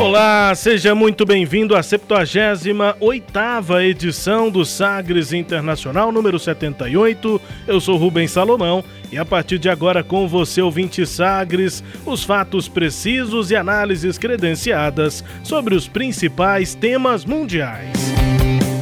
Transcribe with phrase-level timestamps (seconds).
[0.00, 7.38] Olá, seja muito bem-vindo à 78ª edição do Sagres Internacional número 78.
[7.68, 8.82] Eu sou Rubens Salomão
[9.12, 15.22] e a partir de agora com você, ouvinte Sagres, os fatos precisos e análises credenciadas
[15.44, 17.92] sobre os principais temas mundiais.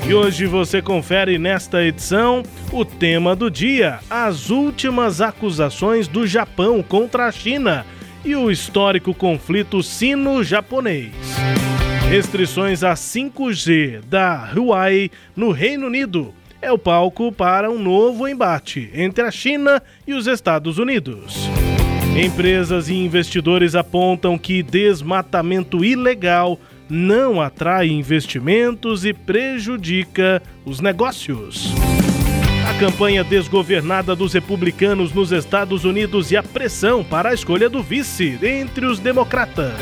[0.09, 6.81] E hoje você confere nesta edição o tema do dia: as últimas acusações do Japão
[6.81, 7.85] contra a China
[8.25, 11.12] e o histórico conflito sino-japonês.
[12.09, 18.91] Restrições a 5G da Huawei no Reino Unido é o palco para um novo embate
[18.95, 21.48] entre a China e os Estados Unidos.
[22.17, 31.75] Empresas e investidores apontam que desmatamento ilegal não atrai investimentos e prejudica os negócios
[32.79, 38.39] campanha desgovernada dos republicanos nos Estados Unidos e a pressão para a escolha do vice
[38.41, 39.73] entre os democratas.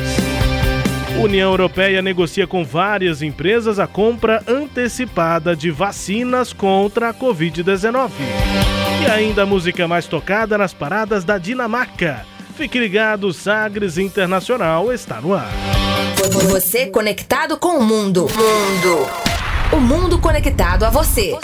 [1.21, 8.13] União Europeia negocia com várias empresas a compra antecipada de vacinas contra a Covid-19.
[9.03, 12.25] E ainda a música mais tocada nas paradas da Dinamarca.
[12.57, 15.53] Fique ligado, Sagres Internacional está no ar.
[16.49, 18.23] Você conectado com o mundo.
[18.23, 19.36] Mundo.
[19.73, 21.37] O mundo conectado a você.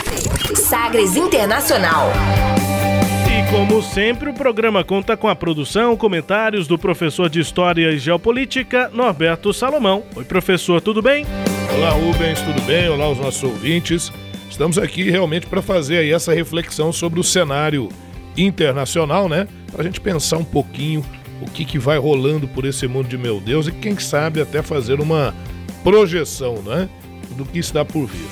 [0.55, 2.11] Sagres Internacional.
[3.29, 7.99] E como sempre, o programa conta com a produção, comentários do professor de História e
[7.99, 10.05] Geopolítica, Norberto Salomão.
[10.15, 11.27] Oi, professor, tudo bem?
[11.75, 12.89] Olá, Rubens, tudo bem?
[12.89, 14.13] Olá, os nossos ouvintes.
[14.49, 17.89] Estamos aqui realmente para fazer aí essa reflexão sobre o cenário
[18.37, 19.49] internacional, né?
[19.73, 21.05] Para a gente pensar um pouquinho
[21.41, 24.63] o que, que vai rolando por esse mundo de meu Deus e quem sabe até
[24.63, 25.35] fazer uma
[25.83, 26.89] projeção, né?
[27.33, 28.29] Do que está por vir.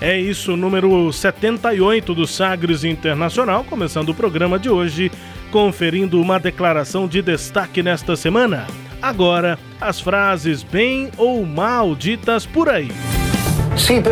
[0.00, 5.10] É isso, número 78 do Sagres Internacional, começando o programa de hoje,
[5.50, 8.66] conferindo uma declaração de destaque nesta semana.
[9.00, 12.90] Agora, as frases bem ou mal ditas por aí.
[13.76, 14.02] Sim,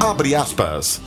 [0.00, 1.00] Abre aspas.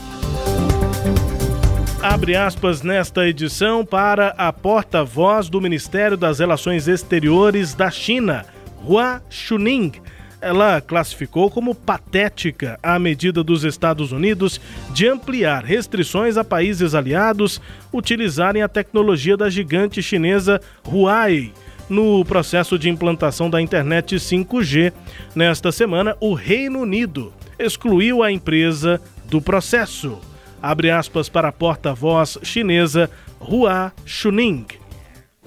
[2.02, 8.46] Abre aspas nesta edição para a porta-voz do Ministério das Relações Exteriores da China,
[8.87, 9.93] Hua Chuning.
[10.41, 14.61] Ela classificou como patética a medida dos Estados Unidos
[14.93, 17.61] de ampliar restrições a países aliados
[17.93, 21.53] utilizarem a tecnologia da gigante chinesa Huawei
[21.89, 24.93] no processo de implantação da internet 5G.
[25.35, 29.01] Nesta semana, o Reino Unido excluiu a empresa
[29.31, 30.19] do processo.
[30.61, 33.11] Abre aspas para a porta-voz chinesa
[33.41, 34.67] Hua Chuning.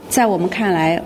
[0.10, 1.02] 在我们看来，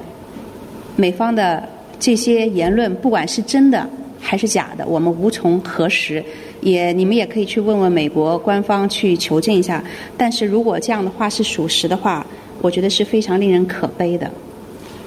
[0.95, 1.67] 美方的
[1.98, 3.88] 这些言论不管是真的
[4.20, 6.24] 还是假的，我们无从核实。
[6.60, 9.82] 也你们也可以去问问美国官方去求证一下。
[10.16, 12.26] 但是如果这样的话是属实的话，
[12.60, 14.28] 我觉得是非常令人可悲的。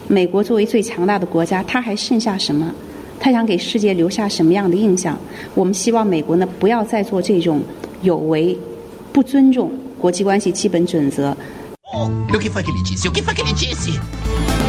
[0.07, 2.73] 美国作为最强大的国家，它还剩下什么？
[3.19, 5.17] 它想给世界留下什么样的印象？
[5.53, 7.61] 我们希望美国呢不要再做这种
[8.01, 8.57] 有违、
[9.11, 11.35] 不尊重国际关系基本准则。
[11.93, 12.09] O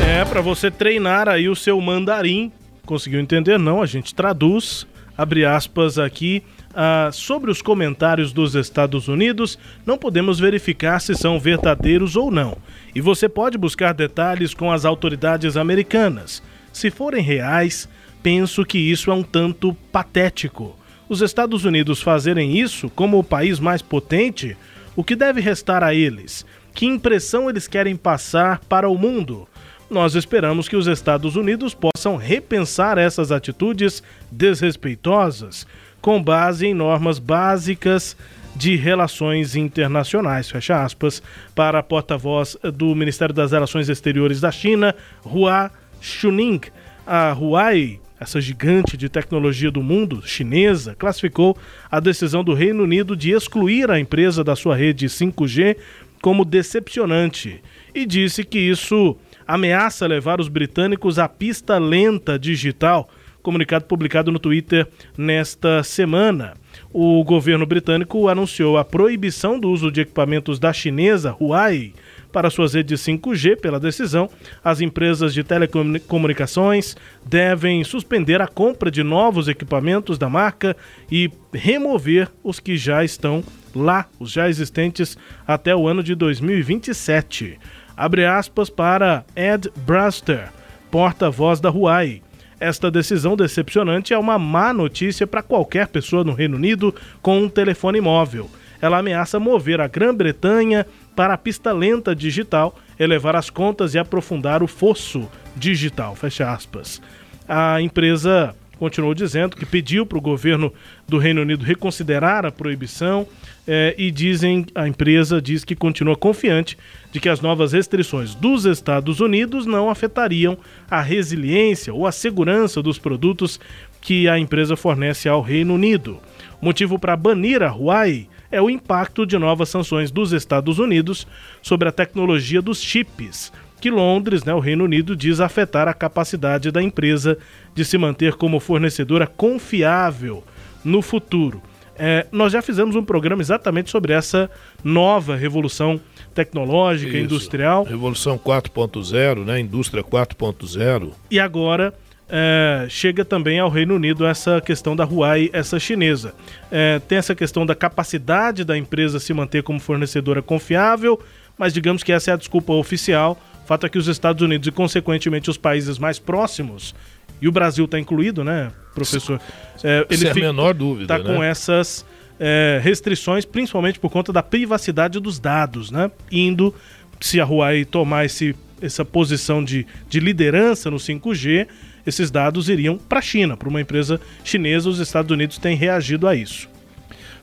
[0.07, 2.53] É, para você treinar aí o seu mandarim.
[2.85, 3.59] Conseguiu entender?
[3.59, 4.87] Não, a gente traduz,
[5.17, 6.43] abre aspas aqui,
[6.75, 12.57] ah, sobre os comentários dos Estados Unidos, não podemos verificar se são verdadeiros ou não.
[12.95, 16.43] E você pode buscar detalhes com as autoridades americanas.
[16.73, 17.89] Se forem reais,
[18.23, 20.77] penso que isso é um tanto patético.
[21.09, 24.57] Os Estados Unidos fazerem isso como o país mais potente,
[24.97, 26.45] o que deve restar a eles?
[26.75, 29.47] Que impressão eles querem passar para o mundo?
[29.93, 35.67] Nós esperamos que os Estados Unidos possam repensar essas atitudes desrespeitosas
[36.01, 38.17] com base em normas básicas
[38.57, 41.23] de relações internacionais, fecha aspas,
[41.55, 46.63] para a porta-voz do Ministério das Relações Exteriores da China, Hua Chuning.
[47.07, 51.55] A Huawei, essa gigante de tecnologia do mundo, chinesa, classificou
[51.91, 55.77] a decisão do Reino Unido de excluir a empresa da sua rede 5G
[56.23, 57.61] como decepcionante
[57.95, 63.09] e disse que isso ameaça levar os britânicos à pista lenta digital.
[63.43, 64.87] Comunicado publicado no Twitter
[65.19, 66.55] nesta semana.
[66.93, 71.93] o governo britânico anunciou a proibição do uso de equipamentos da chinesa Huawei
[72.33, 73.61] para suas redes 5G.
[73.61, 74.29] Pela decisão,
[74.65, 80.77] as empresas de telecomunicações devem suspender a compra de novos equipamentos da marca
[81.11, 85.17] e remover os que já estão lá, os já existentes,
[85.47, 87.59] até o ano de 2027.
[88.03, 90.49] Abre aspas para Ed Braster,
[90.91, 92.21] porta-voz da Huawei.
[92.59, 97.49] Esta decisão decepcionante é uma má notícia para qualquer pessoa no Reino Unido com um
[97.49, 98.51] telefone móvel.
[98.81, 100.85] Ela ameaça mover a Grã-Bretanha
[101.15, 106.17] para a pista lenta digital, elevar as contas e aprofundar o fosso digital.
[106.17, 107.01] Fecha aspas.
[107.49, 110.75] A empresa continuou dizendo que pediu para o governo
[111.07, 113.29] do Reino Unido reconsiderar a proibição
[113.67, 116.77] eh, e dizem a empresa diz que continua confiante
[117.13, 120.59] de que as novas restrições dos Estados Unidos não afetariam
[120.91, 123.61] a resiliência ou a segurança dos produtos
[124.01, 126.19] que a empresa fornece ao Reino Unido.
[126.61, 131.27] motivo para banir a Huawei é o impacto de novas sanções dos Estados Unidos
[131.63, 136.71] sobre a tecnologia dos chips, que Londres, né, o Reino Unido, diz afetar a capacidade
[136.71, 137.39] da empresa
[137.75, 140.45] de se manter como fornecedora confiável
[140.85, 141.63] no futuro.
[141.97, 144.51] É, nós já fizemos um programa exatamente sobre essa
[144.83, 146.01] nova revolução
[146.35, 147.25] tecnológica, Isso.
[147.25, 147.85] industrial.
[147.85, 149.61] Revolução 4.0, né?
[149.61, 151.13] Indústria 4.0.
[151.31, 151.95] E agora
[152.35, 156.35] é, chega também ao Reino Unido essa questão da Huawei, essa chinesa.
[156.71, 161.21] É, tem essa questão da capacidade da empresa se manter como fornecedora confiável,
[161.59, 163.39] mas digamos que essa é a desculpa oficial.
[163.63, 166.95] O fato é que os Estados Unidos e, consequentemente, os países mais próximos,
[167.43, 169.41] e o Brasil está incluído, né, professor?
[169.83, 171.13] É, ele Sem a menor dúvida.
[171.13, 171.35] Está né?
[171.35, 172.07] com essas
[172.39, 176.09] é, restrições, principalmente por conta da privacidade dos dados, né?
[176.31, 176.73] Indo,
[177.21, 181.67] se a Huawei tomar esse, essa posição de, de liderança no 5G,
[182.07, 184.89] esses dados iriam para a China, para uma empresa chinesa.
[184.89, 186.69] Os Estados Unidos têm reagido a isso.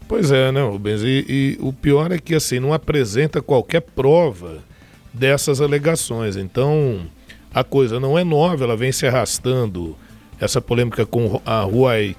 [0.07, 1.02] Pois é, né, Rubens?
[1.04, 4.60] E, e o pior é que assim não apresenta qualquer prova
[5.13, 6.38] dessas alegações.
[6.38, 7.02] Então
[7.54, 9.96] a coisa não é nova, ela vem se arrastando
[10.40, 12.16] essa polêmica com a Huawei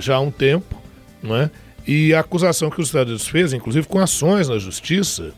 [0.00, 0.80] já há um tempo,
[1.22, 1.50] não é?
[1.86, 5.32] E a acusação que os Estados Unidos fez, inclusive com ações na justiça,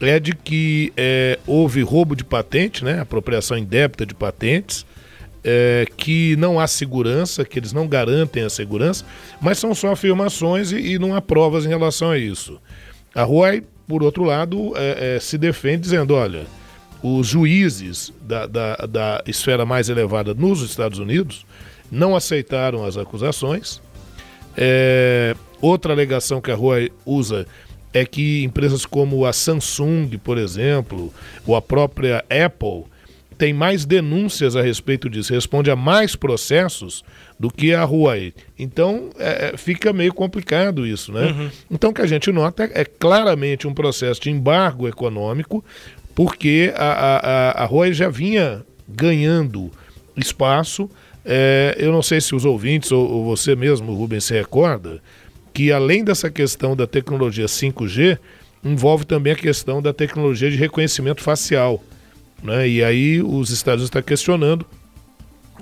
[0.00, 3.00] é de que é, houve roubo de patente, né?
[3.00, 4.86] apropriação indébita de patentes,
[5.42, 9.04] é, que não há segurança, que eles não garantem a segurança,
[9.40, 12.60] mas são só afirmações e, e não há provas em relação a isso.
[13.14, 16.46] A Huawei, por outro lado, é, é, se defende dizendo: olha,
[17.02, 21.46] os juízes da, da, da esfera mais elevada nos Estados Unidos
[21.90, 23.80] não aceitaram as acusações.
[24.56, 27.46] É, outra alegação que a Huawei usa
[27.92, 31.12] é que empresas como a Samsung, por exemplo,
[31.46, 32.84] ou a própria Apple,
[33.40, 37.02] tem mais denúncias a respeito disso, responde a mais processos
[37.38, 38.34] do que a Huawei.
[38.58, 41.28] Então é, é, fica meio complicado isso, né?
[41.28, 41.50] Uhum.
[41.70, 45.64] Então o que a gente nota é, é, claramente um processo de embargo econômico,
[46.14, 49.70] porque a, a, a Huawei já vinha ganhando
[50.16, 50.90] espaço.
[51.24, 55.00] É, eu não sei se os ouvintes ou, ou você mesmo, Rubens, se recorda
[55.52, 58.18] que além dessa questão da tecnologia 5G,
[58.64, 61.82] envolve também a questão da tecnologia de reconhecimento facial.
[62.42, 62.68] Né?
[62.68, 64.66] E aí os Estados Unidos estão questionando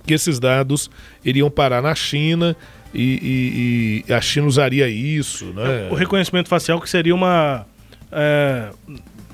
[0.07, 0.91] que esses dados
[1.25, 2.57] iriam parar na China
[2.95, 5.47] e, e, e a China usaria isso.
[5.47, 5.89] Né?
[5.91, 7.67] O reconhecimento facial que seria uma.
[8.11, 8.71] É,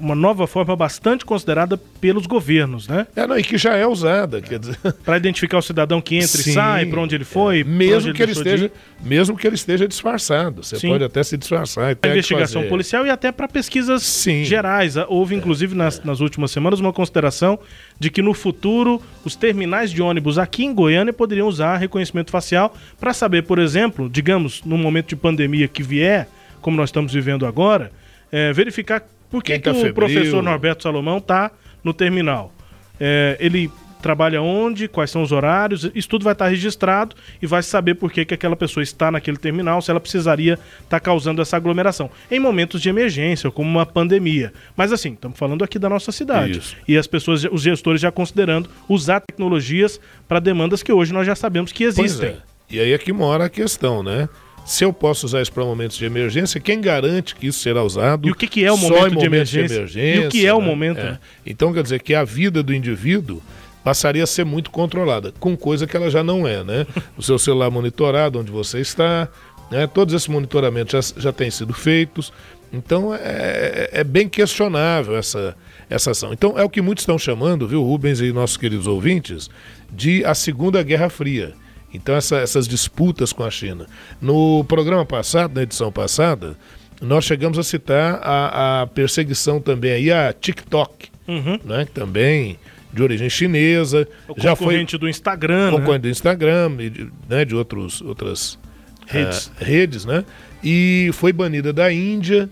[0.04, 3.06] uma nova forma bastante considerada pelos governos, né?
[3.16, 4.78] É, não, e que já é usada, quer dizer...
[5.02, 8.12] Para identificar o cidadão que entra Sim, e sai, para onde ele foi, é, mesmo
[8.12, 10.88] que ele, ele esteja, mesmo que ele esteja disfarçado, você Sim.
[10.88, 11.96] pode até se disfarçar.
[11.96, 14.44] Para investigação policial e até para pesquisas Sim.
[14.44, 14.96] gerais.
[15.08, 17.58] Houve inclusive nas, nas últimas semanas uma consideração
[17.98, 22.76] de que no futuro os terminais de ônibus aqui em Goiânia poderiam usar reconhecimento facial
[23.00, 26.28] para saber, por exemplo, digamos, no momento de pandemia que vier,
[26.60, 27.90] como nós estamos vivendo agora,
[28.30, 29.02] é, verificar
[29.34, 31.50] por que, que tá o professor Norberto Salomão está
[31.82, 32.52] no terminal?
[33.00, 33.68] É, ele
[34.00, 37.96] trabalha onde, quais são os horários, isso tudo vai estar tá registrado e vai saber
[37.96, 41.56] por que, que aquela pessoa está naquele terminal, se ela precisaria estar tá causando essa
[41.56, 42.08] aglomeração.
[42.30, 44.52] Em momentos de emergência, como uma pandemia.
[44.76, 46.58] Mas assim, estamos falando aqui da nossa cidade.
[46.58, 46.76] Isso.
[46.86, 49.98] E as pessoas, os gestores já considerando usar tecnologias
[50.28, 52.28] para demandas que hoje nós já sabemos que existem.
[52.28, 52.36] É.
[52.70, 54.28] E aí é que mora a questão, né?
[54.64, 58.26] Se eu posso usar isso para momentos de emergência, quem garante que isso será usado?
[58.26, 59.68] E o que, que é o momento de emergência?
[59.68, 60.24] de emergência?
[60.24, 60.54] E o que é né?
[60.54, 61.00] o momento?
[61.00, 61.18] É.
[61.44, 63.42] Então quer dizer que a vida do indivíduo
[63.84, 66.86] passaria a ser muito controlada, com coisa que ela já não é, né?
[67.18, 69.28] O seu celular monitorado, onde você está,
[69.70, 69.86] né?
[69.86, 72.32] todos esses monitoramentos já, já têm sido feitos.
[72.72, 75.54] Então é, é, é bem questionável essa,
[75.90, 76.32] essa ação.
[76.32, 79.50] Então é o que muitos estão chamando, viu, Rubens e nossos queridos ouvintes,
[79.92, 81.52] de a Segunda Guerra Fria
[81.94, 83.86] Então, essa, essas disputas com a China.
[84.20, 86.56] No programa passado, na edição passada,
[87.00, 91.58] nós chegamos a citar a, a perseguição também aí a TikTok, Uhum.
[91.64, 91.86] né?
[91.86, 92.58] Que também
[92.92, 94.06] de origem chinesa.
[94.28, 95.78] O já foi do Instagram, né?
[95.78, 98.58] concorrente do Instagram e de, né, de outros, outras
[99.06, 99.50] Redes.
[99.60, 100.24] ah, redes, né?
[100.62, 102.48] E foi banida da Índia.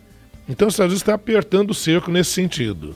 [0.49, 2.94] Então os Estados Unidos está apertando o cerco nesse sentido.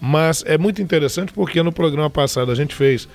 [0.00, 3.08] Mas é muito interessante porque no programa passado a gente fez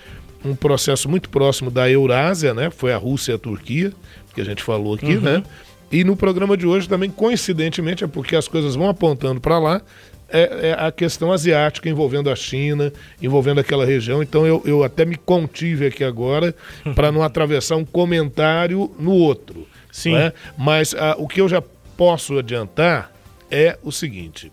[0.43, 2.69] um processo muito próximo da Eurásia, né?
[2.69, 3.91] Foi a Rússia e a Turquia,
[4.33, 5.43] que a gente falou aqui, né?
[5.91, 9.81] E no programa de hoje também, coincidentemente, é porque as coisas vão apontando para lá,
[10.29, 14.24] é, é a questão asiática envolvendo a China, envolvendo aquela região.
[14.24, 16.55] Então eu, eu até me contive aqui agora
[16.95, 19.67] para não atravessar um comentário no outro.
[19.91, 20.13] Sim.
[20.13, 20.33] né?
[20.57, 21.62] Mas ah, o que eu já
[21.98, 23.12] posso adiantar
[23.50, 24.50] é o seguinte: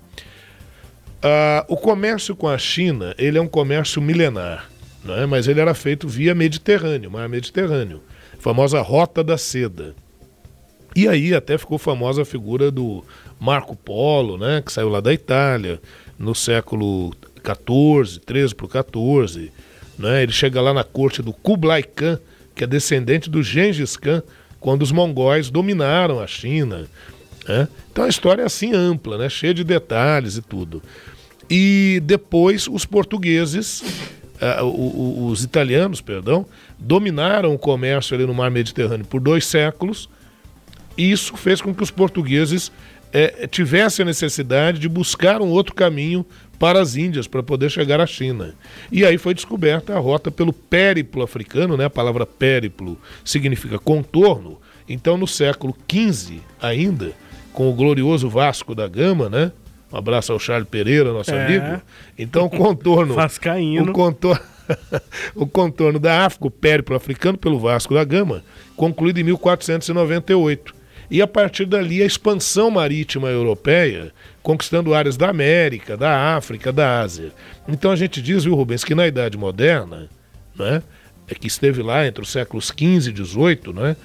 [1.22, 4.68] ah, o comércio com a China ele é um comércio milenar,
[5.04, 5.26] não é?
[5.26, 8.02] mas ele era feito via Mediterrâneo, mar Mediterrâneo,
[8.38, 9.94] famosa Rota da Seda.
[10.94, 13.04] E aí até ficou famosa a figura do
[13.38, 15.80] Marco Polo, né, que saiu lá da Itália
[16.18, 17.14] no século
[17.44, 19.52] XIV, 13 para o 14.
[19.98, 22.18] Né, ele chega lá na corte do Kublai Khan,
[22.54, 24.22] que é descendente do Gengis Khan,
[24.58, 26.86] quando os mongóis dominaram a China.
[27.46, 27.68] né.
[27.92, 30.82] Então a história é assim ampla, né, cheia de detalhes e tudo.
[31.50, 33.82] E depois os portugueses,
[34.62, 36.46] o- os italianos, perdão,
[36.78, 40.08] dominaram o comércio ali no mar Mediterrâneo por dois séculos.
[40.96, 42.70] E isso fez com que os portugueses
[43.12, 46.26] eh, tivessem a necessidade de buscar um outro caminho
[46.58, 48.54] para as Índias, para poder chegar à China.
[48.92, 51.86] E aí foi descoberta a rota pelo périplo africano, né?
[51.86, 54.58] a palavra périplo significa contorno.
[54.88, 57.12] Então, no século XV ainda,
[57.52, 59.52] com o glorioso Vasco da Gama, né?
[59.92, 61.46] Um abraço ao Charles Pereira, nosso É.
[61.46, 61.82] amigo.
[62.18, 63.14] Então, o contorno.
[63.16, 63.90] Vascaíno.
[63.90, 64.42] O contorno,
[65.34, 68.42] o contorno da África, o périplo africano pelo Vasco da Gama,
[68.76, 70.74] concluído em 1498.
[71.10, 77.00] E a partir dali a expansão marítima europeia, conquistando áreas da América, da África, da
[77.00, 77.32] Ásia.
[77.66, 80.08] Então a gente diz, viu, Rubens, que na Idade Moderna,
[80.54, 80.82] né,
[81.26, 83.96] é que esteve lá entre os séculos XV e XVIII, né,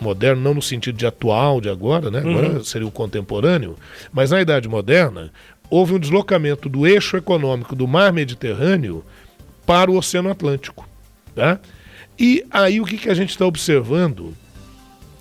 [0.00, 3.76] moderno não no sentido de atual, de agora, né, agora seria o contemporâneo,
[4.12, 5.32] mas na Idade Moderna
[5.70, 9.04] houve um deslocamento do eixo econômico do mar Mediterrâneo
[9.66, 10.88] para o Oceano Atlântico.
[11.34, 11.58] Tá?
[12.18, 14.34] E aí o que, que a gente está observando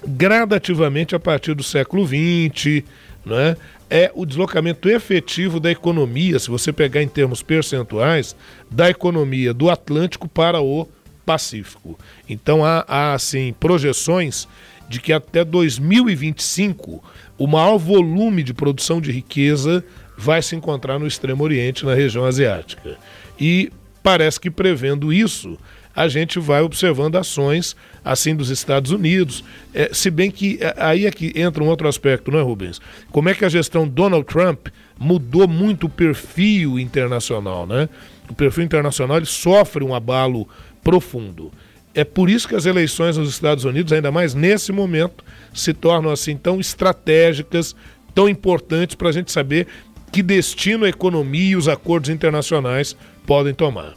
[0.06, 2.84] gradativamente a partir do século XX,
[3.26, 3.56] né,
[3.90, 8.36] é o deslocamento efetivo da economia, se você pegar em termos percentuais,
[8.70, 10.88] da economia do Atlântico para o
[11.26, 11.98] Pacífico.
[12.28, 14.48] Então há, há assim, projeções
[14.88, 17.04] de que até 2025
[17.38, 19.84] o maior volume de produção de riqueza
[20.18, 22.98] vai se encontrar no Extremo Oriente, na região asiática.
[23.40, 23.72] E
[24.04, 25.58] parece que prevendo isso,
[25.96, 29.44] a gente vai observando ações assim dos Estados Unidos.
[29.74, 32.82] É, se bem que é, aí é que entra um outro aspecto, não é, Rubens?
[33.12, 37.88] Como é que a gestão Donald Trump mudou muito o perfil internacional, né?
[38.30, 40.48] O perfil internacional ele sofre um abalo
[40.84, 41.52] profundo.
[41.96, 45.24] É por isso que as eleições nos Estados Unidos, ainda mais nesse momento,
[45.54, 47.76] se tornam assim tão estratégicas,
[48.16, 49.68] tão importantes para a gente saber
[50.12, 53.94] que destino a economia e os acordos internacionais podem tomar.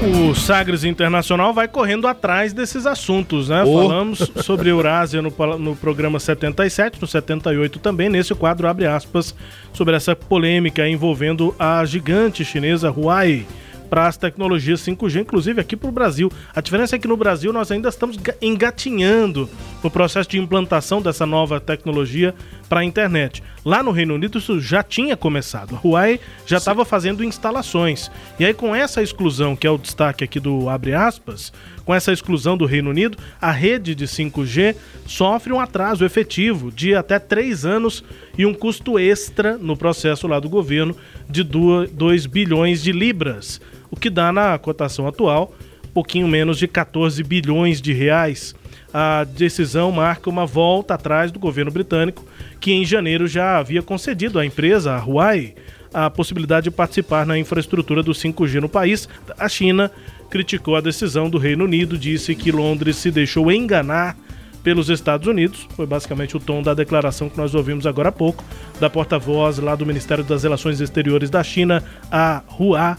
[0.00, 3.64] O Sagres Internacional vai correndo atrás desses assuntos, né?
[3.64, 3.82] Oh.
[3.82, 9.34] Falamos sobre Eurásia no, no programa 77, no 78 também, nesse quadro abre aspas,
[9.72, 13.44] sobre essa polêmica envolvendo a gigante chinesa Huawei
[13.88, 16.30] para as tecnologias 5G, inclusive aqui para o Brasil.
[16.54, 19.48] A diferença é que no Brasil nós ainda estamos ga- engatinhando
[19.82, 22.34] no processo de implantação dessa nova tecnologia
[22.68, 23.42] para a internet.
[23.64, 25.74] Lá no Reino Unido isso já tinha começado.
[25.76, 28.10] A Huawei já estava fazendo instalações.
[28.38, 31.52] E aí com essa exclusão, que é o destaque aqui do abre aspas,
[31.84, 34.74] com essa exclusão do Reino Unido, a rede de 5G
[35.06, 38.04] sofre um atraso efetivo de até 3 anos
[38.36, 40.94] e um custo extra no processo lá do governo
[41.28, 45.54] de 2 bilhões de libras, o que dá na cotação atual
[45.98, 48.54] pouquinho menos de 14 bilhões de reais.
[48.94, 52.24] A decisão marca uma volta atrás do governo britânico,
[52.60, 55.56] que em janeiro já havia concedido à empresa, a Huawei,
[55.92, 59.08] a possibilidade de participar na infraestrutura do 5G no país.
[59.36, 59.90] A China
[60.30, 64.16] criticou a decisão do Reino Unido, disse que Londres se deixou enganar
[64.62, 65.66] pelos Estados Unidos.
[65.74, 68.44] Foi basicamente o tom da declaração que nós ouvimos agora há pouco,
[68.78, 72.96] da porta-voz lá do Ministério das Relações Exteriores da China, a Hua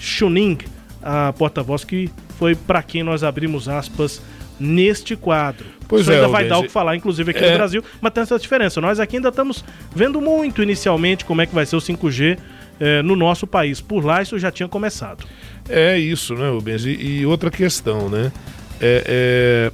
[0.00, 0.58] Chuning,
[1.02, 4.20] a porta-voz que foi para quem nós abrimos aspas
[4.58, 5.66] neste quadro.
[5.86, 7.50] Pois Isso é, ainda vai dar o que falar, inclusive aqui é.
[7.50, 8.80] no Brasil, mas tem essa diferença.
[8.80, 9.64] Nós aqui ainda estamos
[9.94, 12.38] vendo muito inicialmente como é que vai ser o 5G
[12.78, 13.80] eh, no nosso país.
[13.80, 15.26] Por lá isso já tinha começado.
[15.68, 16.84] É isso, né, Rubens?
[16.86, 18.32] E, e outra questão, né?
[18.80, 19.72] É, é,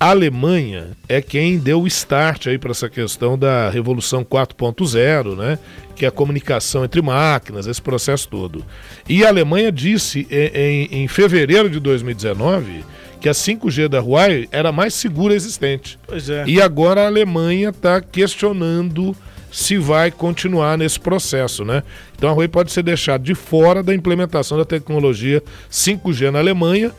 [0.00, 5.58] a Alemanha é quem deu o start aí para essa questão da Revolução 4.0, né?
[5.94, 8.64] Que é a comunicação entre máquinas, esse processo todo.
[9.08, 12.84] E a Alemanha disse em, em, fevereiro de 2019
[13.20, 15.98] que a 5G da Huawei era a mais segura existente.
[16.06, 16.44] Pois é.
[16.46, 19.14] E agora a Alemanha está questionando
[19.50, 21.82] se vai continuar nesse processo, né?
[22.16, 26.92] Então a Huawei pode ser deixada de fora da implementação da tecnologia 5G na Alemanha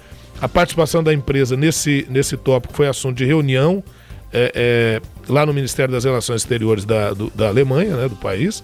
[0.43, 3.83] a participação da empresa nesse, nesse tópico foi assunto de reunião
[4.31, 8.63] é, é, lá no Ministério das Relações Exteriores da, do, da Alemanha, né, do país,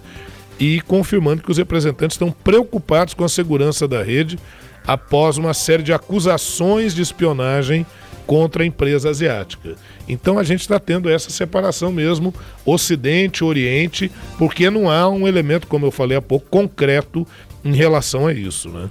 [0.58, 4.38] e confirmando que os representantes estão preocupados com a segurança da rede
[4.86, 7.86] após uma série de acusações de espionagem
[8.26, 9.74] contra a empresa asiática.
[10.08, 12.32] Então a gente está tendo essa separação mesmo,
[12.64, 17.26] Ocidente, Oriente, porque não há um elemento, como eu falei há pouco, concreto
[17.64, 18.88] em relação a isso, né?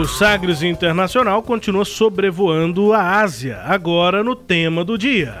[0.00, 5.40] O Sagres Internacional continua sobrevoando a Ásia, agora no tema do dia.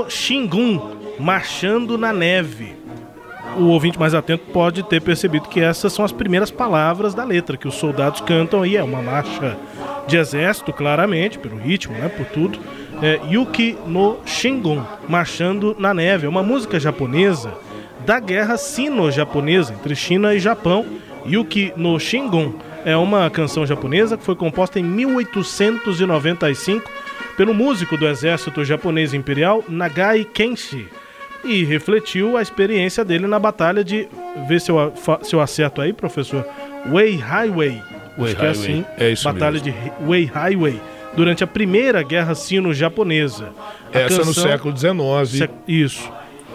[0.00, 2.74] No Shingun, marchando na neve.
[3.58, 7.56] O ouvinte mais atento pode ter percebido que essas são as primeiras palavras da letra
[7.56, 8.76] que os soldados cantam aí.
[8.76, 9.58] É uma marcha
[10.06, 12.58] de exército, claramente, pelo ritmo, né, por tudo.
[13.02, 16.26] É, Yuki no Shingun, marchando na neve.
[16.26, 17.52] É uma música japonesa
[18.06, 20.86] da guerra sino-japonesa entre China e Japão.
[21.26, 22.54] Yuki no Shingun
[22.86, 26.90] é uma canção japonesa que foi composta em 1895
[27.36, 30.86] pelo músico do exército japonês imperial Nagai Kenshi
[31.44, 34.08] e refletiu a experiência dele na batalha de.
[34.46, 36.46] Vê se eu, se eu acerto aí, professor.
[36.90, 37.82] Wei Highway.
[38.16, 38.50] Que é Highway.
[38.50, 38.84] assim.
[38.98, 39.72] É isso batalha mesmo.
[39.72, 40.80] de Wei Highway.
[41.16, 43.48] Durante a primeira guerra sino-japonesa.
[43.92, 45.50] A Essa no canção- século XIX.
[45.66, 46.12] Isso.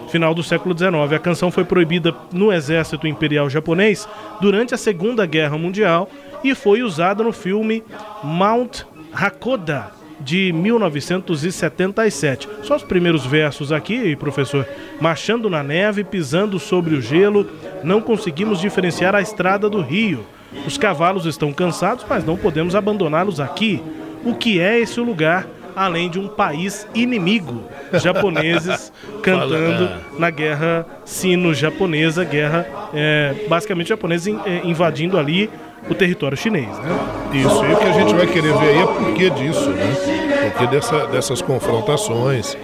[0.09, 1.13] Final do século XIX.
[1.13, 4.07] A canção foi proibida no exército imperial japonês
[4.39, 6.07] durante a Segunda Guerra Mundial
[6.43, 7.83] e foi usada no filme
[8.23, 9.87] Mount Hakoda
[10.19, 12.47] de 1977.
[12.63, 14.67] Só os primeiros versos aqui, professor.
[14.99, 17.49] Marchando na neve, pisando sobre o gelo,
[17.83, 20.25] não conseguimos diferenciar a estrada do rio.
[20.65, 23.81] Os cavalos estão cansados, mas não podemos abandoná-los aqui.
[24.23, 25.47] O que é esse lugar?
[25.75, 34.33] além de um país inimigo, japoneses cantando Fala, na guerra sino-japonesa, guerra é, basicamente japoneses
[34.45, 35.49] é, invadindo ali
[35.89, 36.67] o território chinês.
[36.67, 36.99] Né?
[37.33, 40.51] Isso, e o que a gente vai querer ver aí é por que disso, né?
[40.51, 42.57] Porque dessa, dessas confrontações,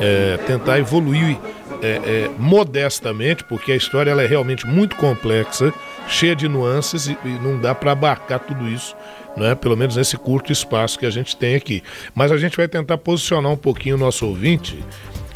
[0.00, 1.38] é, tentar evoluir
[1.82, 5.72] é, é, modestamente, porque a história ela é realmente muito complexa,
[6.08, 8.96] cheia de nuances e, e não dá para abarcar tudo isso,
[9.36, 9.54] né?
[9.54, 11.82] pelo menos nesse curto espaço que a gente tem aqui.
[12.14, 14.82] Mas a gente vai tentar posicionar um pouquinho o nosso ouvinte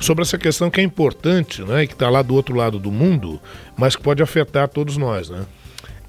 [0.00, 1.84] sobre essa questão que é importante, né?
[1.84, 3.40] e que está lá do outro lado do mundo,
[3.76, 5.28] mas que pode afetar todos nós.
[5.28, 5.44] Né?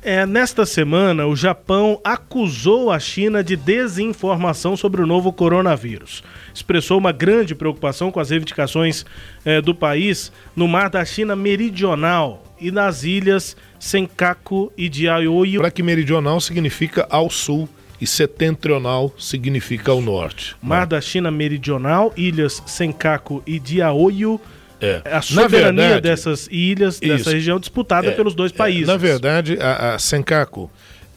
[0.04, 6.24] É, nesta semana, o Japão acusou a China de desinformação sobre o novo coronavírus.
[6.52, 9.06] Expressou uma grande preocupação com as reivindicações
[9.46, 15.62] eh, do país no mar da China Meridional e nas ilhas Senkaku e Diaoyu.
[15.62, 17.70] Para que meridional significa ao sul
[18.02, 20.56] e setentrional significa ao norte.
[20.60, 24.42] Mar da China Meridional, ilhas Senkaku e Diaoyu.
[24.82, 25.02] É.
[25.06, 27.30] A soberania verdade, dessas ilhas, dessa Isso.
[27.30, 28.88] região, disputada É, pelos dois é, países.
[28.88, 30.70] na verdade, a, a Senkaku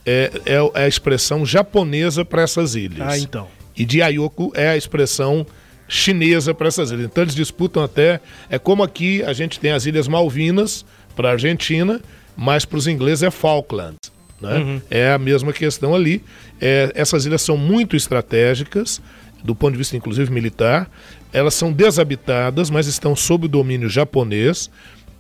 [0.05, 3.09] é, é, é a expressão japonesa para essas ilhas.
[3.09, 3.49] Ah, então.
[3.77, 5.47] E Diayoku é a expressão
[5.89, 7.07] chinesa para essas ilhas.
[7.07, 8.21] Então eles disputam até.
[8.51, 10.85] É como aqui a gente tem as Ilhas Malvinas
[11.17, 12.01] para a Argentina,
[12.37, 13.97] mas para os ingleses é Falkland.
[14.41, 14.57] Né?
[14.59, 14.83] Uhum.
[14.91, 16.23] É a mesma questão ali.
[16.61, 19.01] É, essas ilhas são muito estratégicas,
[19.43, 20.91] do ponto de vista inclusive militar.
[21.35, 24.71] Elas são desabitadas, mas estão sob o domínio japonês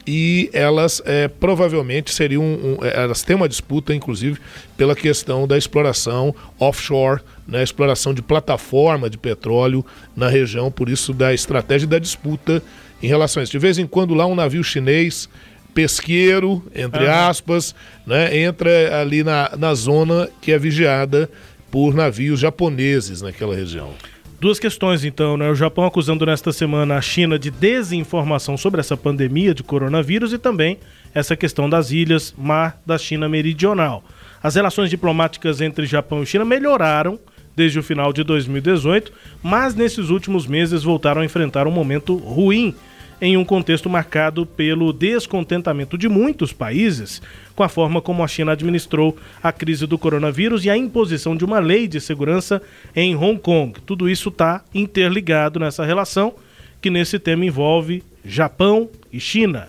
[0.07, 2.42] e elas é, provavelmente seriam.
[2.42, 4.38] um- é, elas têm uma disputa, inclusive,
[4.77, 9.85] pela questão da exploração offshore, né, exploração de plataforma de petróleo
[10.16, 12.62] na região, por isso da estratégia e da disputa
[13.03, 13.53] em relação a isso.
[13.53, 15.29] De vez em quando lá um navio chinês
[15.74, 17.74] pesqueiro, entre aspas,
[18.07, 21.29] né, entra ali na, na zona que é vigiada
[21.70, 23.92] por navios japoneses naquela região.
[24.45, 25.49] Duas questões, então, né?
[25.49, 30.39] O Japão acusando nesta semana a China de desinformação sobre essa pandemia de coronavírus e
[30.39, 30.79] também
[31.15, 34.05] essa questão das ilhas mar da China Meridional.
[34.43, 37.19] As relações diplomáticas entre Japão e China melhoraram
[37.57, 39.11] desde o final de 2018,
[39.43, 42.75] mas nesses últimos meses voltaram a enfrentar um momento ruim
[43.23, 47.23] em um contexto marcado pelo descontentamento de muitos países
[47.55, 51.45] com a forma como a China administrou a crise do coronavírus e a imposição de
[51.45, 52.61] uma lei de segurança
[52.95, 53.81] em Hong Kong.
[53.87, 56.35] Tudo isso está interligado nessa relação,
[56.81, 59.69] que nesse tema envolve Japão e China.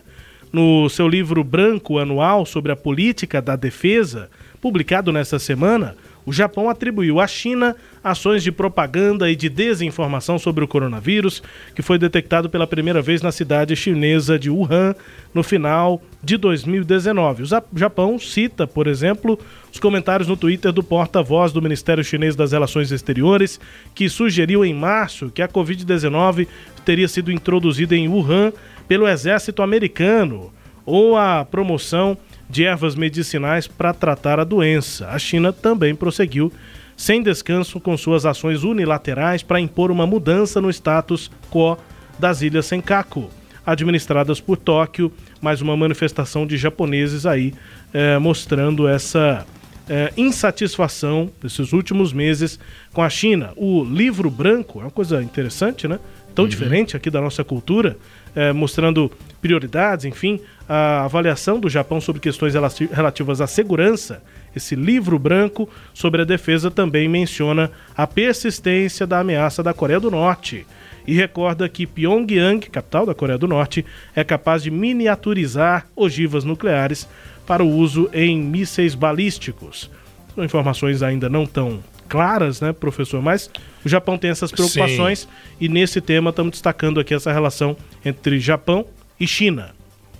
[0.52, 4.30] No seu livro branco anual sobre a política da defesa,
[4.62, 5.96] publicado nesta semana,
[6.26, 11.44] o Japão atribuiu à China ações de propaganda e de desinformação sobre o coronavírus,
[11.76, 14.96] que foi detectado pela primeira vez na cidade chinesa de Wuhan
[15.34, 17.44] no final de 2019.
[17.44, 19.40] O Japão cita, por exemplo,
[19.72, 23.60] os comentários no Twitter do porta-voz do Ministério Chinês das Relações Exteriores,
[23.94, 26.48] que sugeriu em março que a Covid-19
[26.84, 28.52] teria sido introduzida em Wuhan
[28.88, 30.52] pelo exército americano,
[30.86, 32.18] ou a promoção
[32.50, 35.08] de ervas medicinais para tratar a doença.
[35.08, 36.52] A China também prosseguiu
[36.96, 41.78] sem descanso com suas ações unilaterais para impor uma mudança no status quo
[42.18, 43.30] das ilhas Senkaku,
[43.66, 47.54] administradas por Tóquio, mais uma manifestação de japoneses aí
[47.94, 49.46] eh, mostrando essa
[49.90, 52.60] eh, insatisfação desses últimos meses
[52.94, 53.52] com a China.
[53.58, 56.00] O livro branco é uma coisa interessante, né?
[56.36, 56.50] Tão uhum.
[56.50, 57.98] diferente aqui da nossa cultura,
[58.36, 59.10] eh, mostrando
[59.42, 62.54] prioridades, enfim, a avaliação do Japão sobre questões
[62.92, 64.22] relativas à segurança,
[64.56, 70.12] esse livro branco sobre a defesa também menciona a persistência da ameaça da Coreia do
[70.12, 70.66] Norte
[71.06, 77.08] e recorda que Pyongyang, capital da Coreia do Norte, é capaz de miniaturizar ogivas nucleares
[77.46, 79.90] para o uso em mísseis balísticos.
[80.34, 83.22] São informações ainda não tão claras, né, professor?
[83.22, 83.50] Mas
[83.84, 85.28] o Japão tem essas preocupações Sim.
[85.60, 88.86] e nesse tema estamos destacando aqui essa relação entre Japão
[89.20, 89.74] e China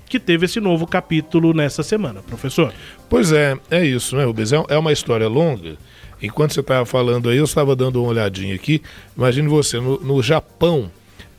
[0.08, 2.72] que teve esse novo capítulo nessa semana, professor.
[3.10, 4.54] Pois é, é isso, né, Rubens?
[4.54, 5.78] É, é uma história longa.
[6.22, 8.82] Enquanto você estava falando aí, eu estava dando uma olhadinha aqui.
[9.18, 10.92] Imagine você, no, no Japão,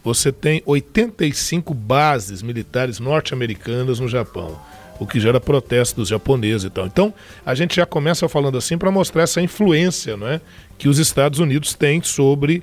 [0.05, 4.61] você tem 85 bases militares norte-americanas no Japão,
[4.99, 6.87] o que gera protesto dos japoneses e tal.
[6.87, 7.13] Então,
[7.45, 10.41] a gente já começa falando assim para mostrar essa influência não é,
[10.79, 12.63] que os Estados Unidos têm sobre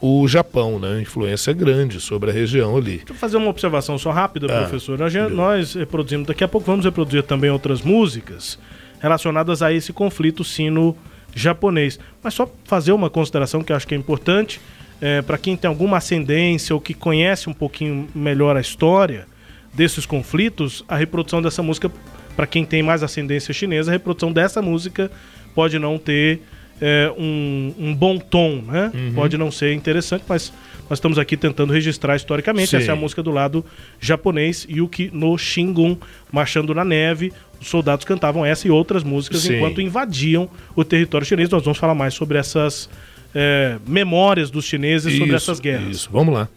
[0.00, 1.00] o Japão, né?
[1.00, 2.98] Influência grande sobre a região ali.
[2.98, 4.98] Deixa eu fazer uma observação só rápida, ah, professor.
[4.98, 8.58] Nós, nós reproduzimos, daqui a pouco vamos reproduzir também outras músicas
[9.00, 11.98] relacionadas a esse conflito sino-japonês.
[12.22, 14.60] Mas só fazer uma consideração que eu acho que é importante,
[15.00, 19.26] é, para quem tem alguma ascendência ou que conhece um pouquinho melhor a história
[19.74, 21.90] desses conflitos, a reprodução dessa música,
[22.36, 25.10] para quem tem mais ascendência chinesa, a reprodução dessa música
[25.54, 26.40] pode não ter
[26.80, 28.90] é, um, um, bom tom, né?
[28.94, 29.12] Uhum.
[29.14, 30.52] Pode não ser interessante, mas
[30.88, 32.70] nós estamos aqui tentando registrar historicamente.
[32.70, 32.76] Sim.
[32.76, 33.64] Essa é a música do lado
[34.00, 35.96] japonês, Yuki no Shingun,
[36.32, 37.32] Marchando na Neve.
[37.60, 39.56] Os soldados cantavam essa e outras músicas Sim.
[39.56, 41.48] enquanto invadiam o território chinês.
[41.48, 42.90] Nós vamos falar mais sobre essas
[43.34, 45.96] é, memórias dos chineses isso, sobre essas guerras.
[45.96, 46.48] Isso, vamos lá.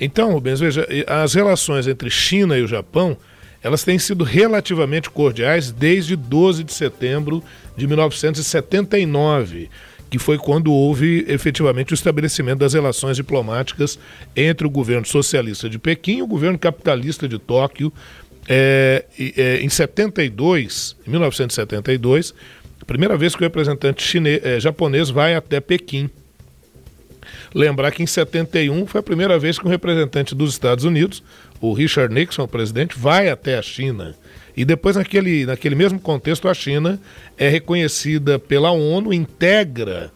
[0.00, 3.16] Então, Rubens, veja, as relações entre China e o Japão
[3.64, 7.42] elas têm sido relativamente cordiais desde 12 de setembro
[7.74, 9.70] de 1979,
[10.10, 13.98] que foi quando houve efetivamente o estabelecimento das relações diplomáticas
[14.36, 17.90] entre o governo socialista de Pequim e o governo capitalista de Tóquio.
[18.46, 22.34] É, é, em 72, em 1972,
[22.82, 26.10] a primeira vez que o representante chinês, é, japonês vai até Pequim.
[27.54, 31.22] Lembrar que em 71 foi a primeira vez que um representante dos Estados Unidos,
[31.60, 34.14] o Richard Nixon, o presidente, vai até a China.
[34.56, 37.00] E depois, naquele, naquele mesmo contexto, a China
[37.38, 40.10] é reconhecida pela ONU, integra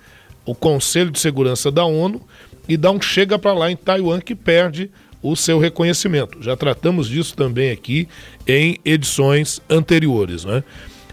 [0.44, 2.20] o Conselho de Segurança da ONU
[2.68, 4.90] e dá um chega para lá em Taiwan que perde
[5.22, 6.42] o seu reconhecimento.
[6.42, 8.08] Já tratamos disso também aqui
[8.46, 10.44] em edições anteriores.
[10.44, 10.62] Né?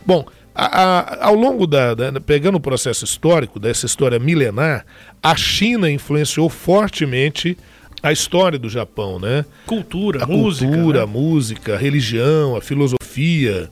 [0.06, 4.86] Bom, a, a, ao longo da, da, Pegando o processo histórico, dessa história milenar,
[5.22, 7.58] a China influenciou fortemente
[8.02, 9.44] a história do Japão, né?
[9.66, 10.72] Cultura, a música.
[10.72, 11.04] Cultura, né?
[11.04, 13.70] a música, a religião, a filosofia,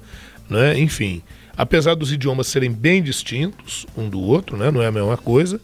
[0.49, 0.77] né?
[0.77, 1.21] Enfim.
[1.55, 4.71] Apesar dos idiomas serem bem distintos um do outro, né?
[4.71, 5.61] Não é a mesma coisa.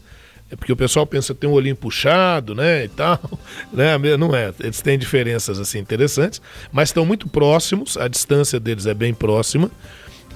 [0.51, 3.19] É porque o pessoal pensa que tem um olhinho puxado, né, e tal,
[3.71, 3.97] né?
[4.17, 4.51] Não é.
[4.59, 7.97] Eles têm diferenças assim interessantes, mas estão muito próximos.
[7.97, 9.69] A distância deles é bem próxima.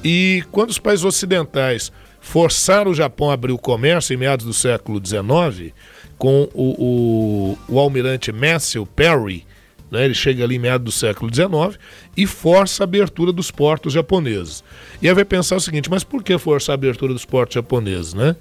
[0.03, 4.53] E quando os países ocidentais forçaram o Japão a abrir o comércio em meados do
[4.53, 5.73] século XIX,
[6.17, 9.45] com o, o, o almirante Matthew Perry,
[9.91, 11.79] né, ele chega ali em meados do século XIX
[12.17, 14.63] e força a abertura dos portos japoneses.
[15.01, 18.13] E aí vai pensar o seguinte, mas por que forçar a abertura dos portos japoneses?
[18.13, 18.35] Né?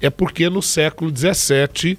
[0.00, 1.98] É porque no século XVII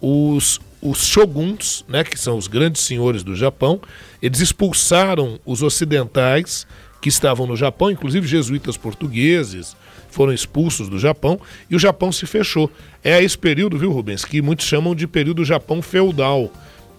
[0.00, 3.80] os, os shoguns, né, que são os grandes senhores do Japão,
[4.22, 6.66] eles expulsaram os ocidentais
[7.06, 9.76] que estavam no Japão, inclusive jesuítas portugueses
[10.10, 11.40] foram expulsos do Japão
[11.70, 12.68] e o Japão se fechou.
[13.04, 16.50] É esse período, viu, Rubens, que muitos chamam de período Japão feudal,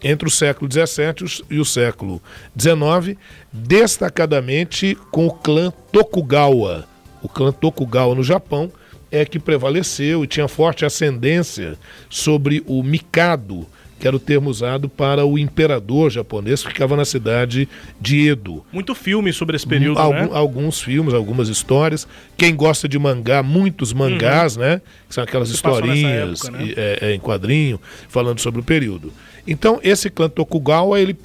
[0.02, 2.22] entre o século XVII e o século
[2.58, 3.20] XIX,
[3.52, 6.88] destacadamente com o clã Tokugawa.
[7.22, 8.72] O clã Tokugawa no Japão
[9.12, 11.78] é que prevaleceu e tinha forte ascendência
[12.10, 13.67] sobre o Mikado,
[14.00, 17.68] que era o termo usado para o imperador japonês que ficava na cidade
[18.00, 18.64] de Edo.
[18.72, 20.30] Muito filme sobre esse período, Algum, né?
[20.32, 22.08] Alguns filmes, algumas histórias.
[22.36, 24.64] Quem gosta de mangá, muitos mangás, uhum.
[24.64, 24.82] né?
[25.08, 26.74] Que são aquelas historinhas época, né?
[26.78, 29.12] é, é, em quadrinho, falando sobre o período.
[29.48, 31.18] Então, esse clã Tokugawa, ele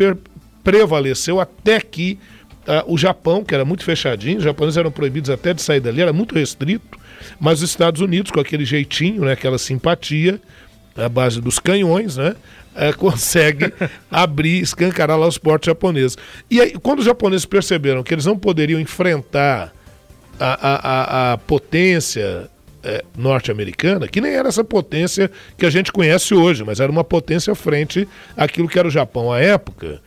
[0.63, 2.19] prevaleceu até que
[2.67, 6.01] uh, o Japão, que era muito fechadinho, os japoneses eram proibidos até de sair dali,
[6.01, 6.99] era muito restrito,
[7.41, 10.41] mas os Estados Unidos, com aquele jeitinho, né, aquela simpatia,
[10.97, 12.35] a base dos canhões, né?
[12.75, 13.73] É, consegue
[14.11, 16.17] abrir, escancarar lá os portos japoneses.
[16.51, 19.73] E aí, quando os japoneses perceberam que eles não poderiam enfrentar
[20.39, 22.51] a, a, a, a potência
[22.83, 27.05] é, norte-americana, que nem era essa potência que a gente conhece hoje, mas era uma
[27.05, 30.01] potência frente àquilo que era o Japão à época,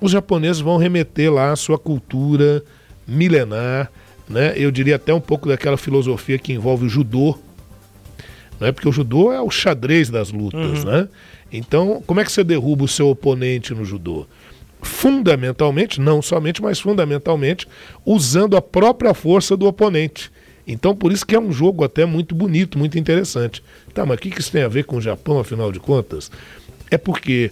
[0.00, 2.62] os japoneses vão remeter lá a sua cultura
[3.06, 3.90] milenar,
[4.28, 4.52] né?
[4.56, 7.38] eu diria até um pouco daquela filosofia que envolve o judô,
[8.60, 8.72] né?
[8.72, 10.84] porque o judô é o xadrez das lutas.
[10.84, 10.90] Uhum.
[10.90, 11.08] Né?
[11.52, 14.26] Então, como é que você derruba o seu oponente no judô?
[14.82, 17.66] Fundamentalmente, não somente, mas fundamentalmente,
[18.04, 20.30] usando a própria força do oponente.
[20.66, 23.62] Então, por isso que é um jogo até muito bonito, muito interessante.
[23.94, 26.30] Tá, mas o que isso tem a ver com o Japão, afinal de contas?
[26.90, 27.50] É porque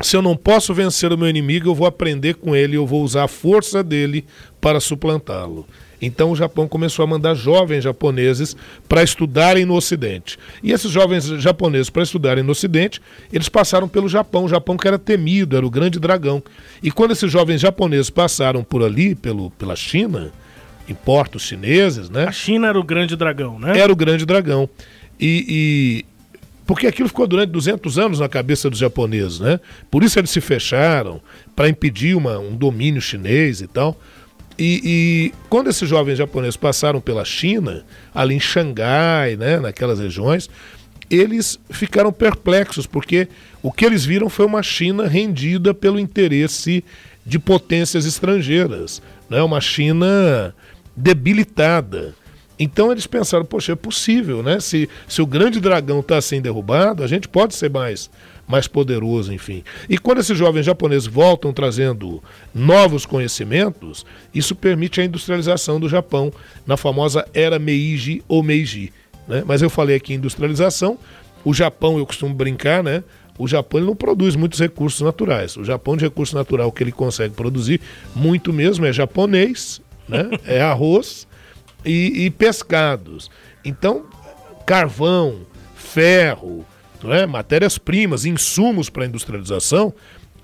[0.00, 3.02] se eu não posso vencer o meu inimigo, eu vou aprender com ele, eu vou
[3.02, 4.24] usar a força dele
[4.60, 5.66] para suplantá-lo.
[6.00, 8.56] Então o Japão começou a mandar jovens japoneses
[8.88, 10.38] para estudarem no Ocidente.
[10.62, 13.00] E esses jovens japoneses para estudarem no Ocidente,
[13.32, 16.42] eles passaram pelo Japão, o Japão que era temido, era o grande dragão.
[16.82, 20.32] E quando esses jovens japoneses passaram por ali, pelo, pela China,
[20.88, 22.24] em portos chineses, né?
[22.24, 23.78] A China era o grande dragão, né?
[23.78, 24.68] Era o grande dragão.
[25.18, 26.04] E, e,
[26.66, 29.58] porque aquilo ficou durante 200 anos na cabeça dos japoneses, né?
[29.90, 31.20] Por isso eles se fecharam
[31.54, 33.98] para impedir uma, um domínio chinês e tal.
[34.58, 40.48] E, e, quando esses jovens japoneses passaram pela China, ali em Xangai, né, naquelas regiões,
[41.10, 43.28] eles ficaram perplexos, porque
[43.62, 46.82] o que eles viram foi uma China rendida pelo interesse
[47.24, 50.54] de potências estrangeiras, né, uma China
[50.96, 52.14] debilitada.
[52.58, 54.58] Então eles pensaram, poxa, é possível, né?
[54.60, 58.10] Se, se o grande dragão está assim derrubado, a gente pode ser mais
[58.46, 59.64] mais poderoso, enfim.
[59.88, 62.22] E quando esses jovens japoneses voltam trazendo
[62.54, 66.32] novos conhecimentos, isso permite a industrialização do Japão
[66.66, 68.92] na famosa era Meiji ou Meiji.
[69.26, 69.42] Né?
[69.46, 70.98] Mas eu falei aqui industrialização,
[71.44, 73.04] o Japão, eu costumo brincar, né?
[73.38, 75.56] O Japão não produz muitos recursos naturais.
[75.56, 77.80] O Japão de recurso natural que ele consegue produzir
[78.14, 80.30] muito mesmo é japonês, né?
[80.46, 81.26] é arroz
[81.84, 83.30] e, e pescados.
[83.64, 84.06] Então,
[84.64, 85.40] carvão,
[85.74, 86.64] ferro,
[87.14, 87.26] é?
[87.26, 89.92] matérias-primas, insumos para a industrialização,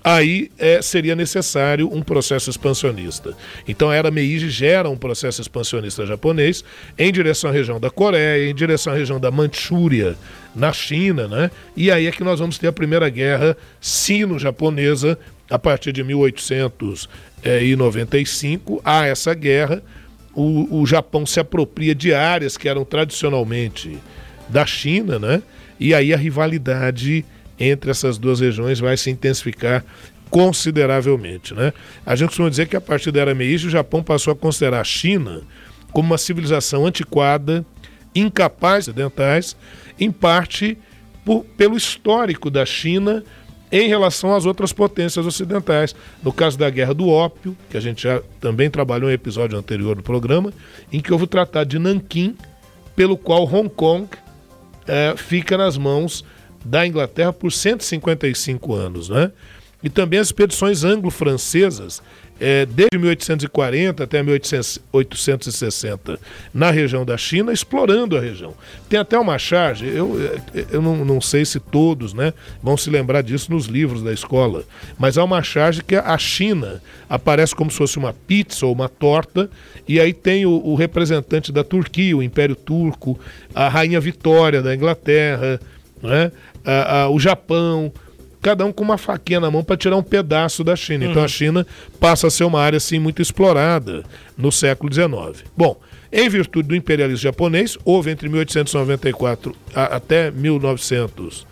[0.03, 3.33] aí é, seria necessário um processo expansionista.
[3.67, 6.63] Então a era Meiji gera um processo expansionista japonês
[6.97, 10.15] em direção à região da Coreia, em direção à região da Manchúria,
[10.53, 11.49] na China, né?
[11.75, 15.17] E aí é que nós vamos ter a primeira guerra sino-japonesa
[15.49, 18.81] a partir de 1895.
[18.83, 19.81] Há essa guerra,
[20.33, 23.97] o, o Japão se apropria de áreas que eram tradicionalmente
[24.49, 25.41] da China, né?
[25.79, 27.25] E aí a rivalidade
[27.59, 29.83] entre essas duas regiões vai se intensificar
[30.29, 31.53] consideravelmente.
[31.53, 31.71] Né?
[32.05, 34.81] A gente costuma dizer que a partir da era Meiji, o Japão passou a considerar
[34.81, 35.41] a China
[35.91, 37.63] como uma civilização antiquada,
[38.15, 39.55] incapaz de ocidentais,
[39.99, 40.77] em parte
[41.23, 43.23] por, pelo histórico da China
[43.71, 45.95] em relação às outras potências ocidentais.
[46.21, 49.95] No caso da Guerra do Ópio, que a gente já também trabalhou em episódio anterior
[49.95, 50.53] do programa,
[50.91, 52.35] em que houve o Tratado de Nanquim,
[52.95, 54.07] pelo qual Hong Kong
[55.17, 56.23] fica nas mãos
[56.63, 59.09] da Inglaterra por 155 anos.
[59.09, 59.31] Né?
[59.83, 62.01] E também as expedições anglo-francesas,
[62.39, 66.19] é, desde 1840 até 1860,
[66.53, 68.53] na região da China, explorando a região.
[68.89, 70.17] Tem até uma charge, eu,
[70.71, 74.63] eu não, não sei se todos né, vão se lembrar disso nos livros da escola,
[74.97, 78.89] mas há uma charge que a China aparece como se fosse uma pizza ou uma
[78.89, 79.49] torta,
[79.87, 83.19] e aí tem o, o representante da Turquia, o Império Turco,
[83.53, 85.59] a Rainha Vitória da Inglaterra,
[86.01, 86.31] né,
[87.11, 87.91] o Japão,
[88.43, 91.05] cada um com uma faquinha na mão para tirar um pedaço da China.
[91.05, 91.11] Uhum.
[91.11, 91.29] Então a uhum.
[91.29, 91.67] China
[91.99, 94.03] passa a ser uma área assim muito explorada
[94.37, 95.45] no século XIX.
[95.55, 95.79] Bom,
[96.11, 101.47] em virtude do imperialismo japonês, houve entre 1894 a, até 1900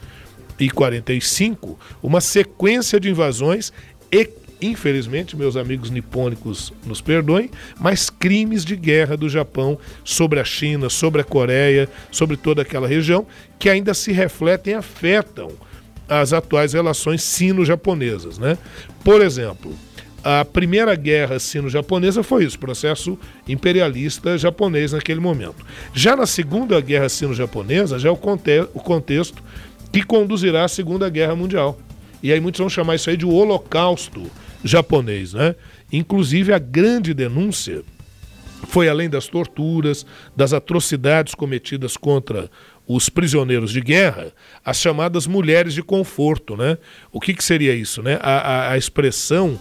[0.60, 3.74] 1945 uma sequência de invasões
[4.12, 4.30] e,
[4.62, 7.50] infelizmente, meus amigos nipônicos nos perdoem,
[7.80, 12.88] mas crimes de guerra do Japão sobre a China, sobre a Coreia, sobre toda aquela
[12.88, 13.26] região,
[13.58, 15.52] que ainda se refletem e afetam
[16.12, 18.38] as atuais relações sino-japonesas.
[18.38, 18.58] Né?
[19.02, 19.74] Por exemplo,
[20.22, 25.66] a primeira guerra sino-japonesa foi isso, processo imperialista japonês naquele momento.
[25.94, 29.42] Já na segunda guerra sino-japonesa, já é o, conte o contexto
[29.90, 31.80] que conduzirá à Segunda Guerra Mundial.
[32.22, 34.30] E aí muitos vão chamar isso aí de holocausto
[34.64, 35.56] japonês, né?
[35.92, 37.84] Inclusive a grande denúncia
[38.68, 42.50] foi além das torturas, das atrocidades cometidas contra
[42.96, 44.34] os prisioneiros de guerra,
[44.66, 46.78] as chamadas mulheres de conforto, né?
[47.12, 48.20] O que, que seria isso, né?
[48.22, 49.58] A, a, a expressão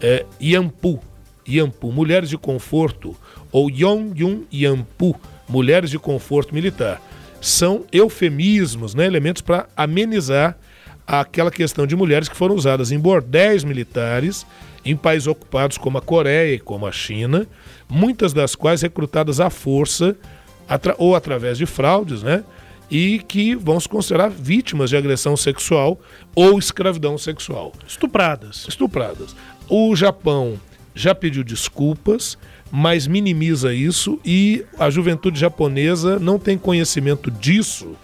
[0.00, 1.00] é, Yampu,
[1.48, 3.16] Yampu, mulheres de conforto,
[3.52, 5.14] ou Yongyun Yampu,
[5.48, 7.00] mulheres de conforto militar.
[7.40, 10.56] São eufemismos, né, elementos para amenizar
[11.06, 14.46] aquela questão de mulheres que foram usadas em bordéis militares
[14.84, 17.46] em países ocupados como a Coreia e como a China,
[17.88, 20.16] muitas das quais recrutadas à força
[20.68, 22.42] atra ou através de fraudes, né?
[22.90, 25.98] E que vão se considerar vítimas de agressão sexual
[26.34, 27.72] ou escravidão sexual.
[27.86, 28.66] Estupradas.
[28.68, 29.34] Estupradas.
[29.68, 30.60] O Japão
[30.94, 32.38] já pediu desculpas,
[32.70, 37.96] mas minimiza isso e a juventude japonesa não tem conhecimento disso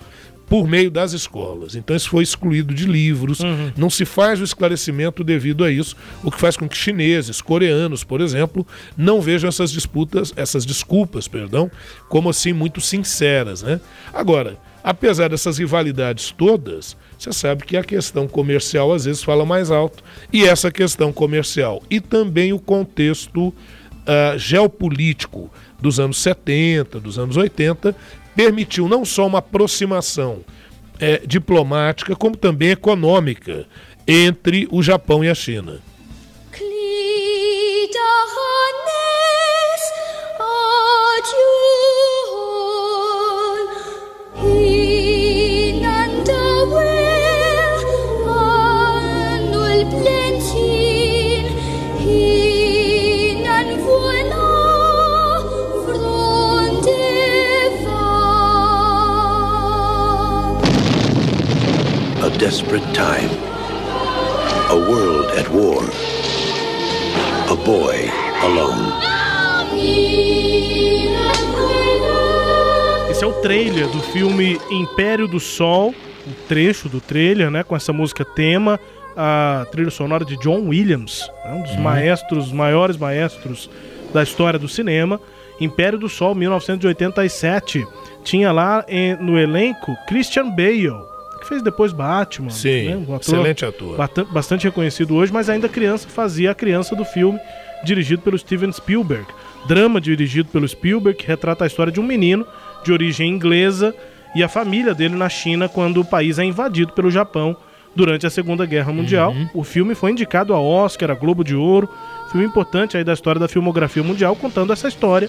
[0.50, 1.76] por meio das escolas.
[1.76, 3.72] Então isso foi excluído de livros, uhum.
[3.76, 8.02] não se faz o esclarecimento devido a isso, o que faz com que chineses, coreanos,
[8.02, 8.66] por exemplo,
[8.96, 11.70] não vejam essas disputas, essas desculpas, perdão,
[12.08, 13.80] como assim muito sinceras, né?
[14.12, 19.70] Agora, apesar dessas rivalidades todas, você sabe que a questão comercial às vezes fala mais
[19.70, 20.02] alto.
[20.32, 27.36] E essa questão comercial e também o contexto uh, geopolítico dos anos 70, dos anos
[27.36, 27.94] 80,
[28.34, 30.40] permitiu não só uma aproximação
[30.98, 33.66] é, diplomática, como também econômica
[34.06, 35.78] entre o Japão e a China.
[62.50, 63.30] Desperate time.
[64.68, 65.84] A world at war.
[67.48, 68.10] A boy
[68.42, 68.90] alone.
[73.08, 75.94] Esse é o trailer do filme Império do Sol,
[76.26, 78.80] um trecho do trailer, né, com essa música tema,
[79.16, 81.82] a trilha sonora de John Williams, né, um dos hum.
[81.82, 83.70] maestros, maiores maestros
[84.12, 85.20] da história do cinema.
[85.60, 87.86] Império do Sol, 1987.
[88.24, 91.09] Tinha lá em, no elenco Christian Bale,
[91.50, 92.48] fez depois Batman.
[92.48, 92.96] Sim, né?
[92.96, 93.96] um ator excelente ator.
[94.30, 97.38] Bastante reconhecido hoje, mas ainda criança fazia a criança do filme,
[97.84, 99.26] dirigido pelo Steven Spielberg.
[99.66, 102.46] Drama dirigido pelo Spielberg, que retrata a história de um menino
[102.84, 103.94] de origem inglesa
[104.34, 107.56] e a família dele na China quando o país é invadido pelo Japão
[107.94, 109.32] durante a Segunda Guerra Mundial.
[109.32, 109.50] Uhum.
[109.52, 111.88] O filme foi indicado a Oscar, a Globo de Ouro,
[112.30, 115.28] filme importante aí da história da filmografia mundial, contando essa história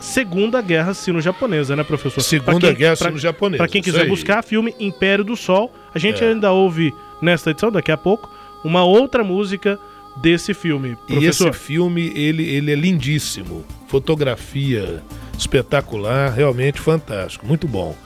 [0.00, 2.20] Segunda Guerra Sino-Japonesa, né, professor?
[2.20, 3.58] Segunda quem, Guerra Sino-Japonesa.
[3.58, 5.72] Para quem quiser buscar, filme Império do Sol.
[5.94, 6.28] A gente é.
[6.28, 8.30] ainda ouve nesta edição, daqui a pouco,
[8.64, 9.78] uma outra música
[10.16, 10.96] desse filme.
[11.06, 11.22] Professor.
[11.22, 13.64] E esse filme, ele, ele é lindíssimo.
[13.88, 15.02] Fotografia
[15.36, 17.96] espetacular, realmente fantástico, muito bom.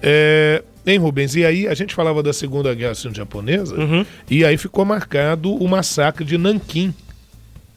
[0.00, 1.36] É, Hein, Rubens?
[1.36, 4.04] E aí a gente falava da Segunda Guerra Sino-Japonesa uhum.
[4.28, 6.92] e aí ficou marcado o massacre de Nanquim.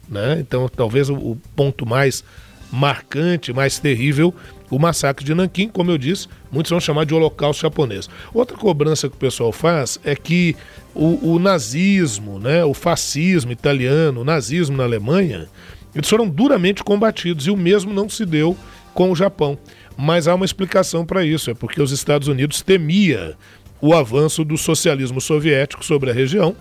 [0.08, 0.38] Né?
[0.40, 2.24] Então, talvez o, o ponto mais
[2.70, 4.34] marcante, mais terrível,
[4.70, 8.08] o massacre de Nanquim, como eu disse, muitos vão chamar de holocausto japonês.
[8.34, 10.56] Outra cobrança que o pessoal faz é que
[10.94, 15.48] o, o nazismo, né, o fascismo italiano, o nazismo na Alemanha,
[15.94, 18.56] eles foram duramente combatidos e o mesmo não se deu
[18.92, 19.58] com o Japão.
[19.96, 23.36] Mas há uma explicação para isso, é porque os Estados Unidos temia
[23.80, 26.56] o avanço do socialismo soviético sobre a região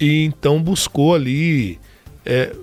[0.00, 1.78] e então buscou ali
[2.24, 2.54] é,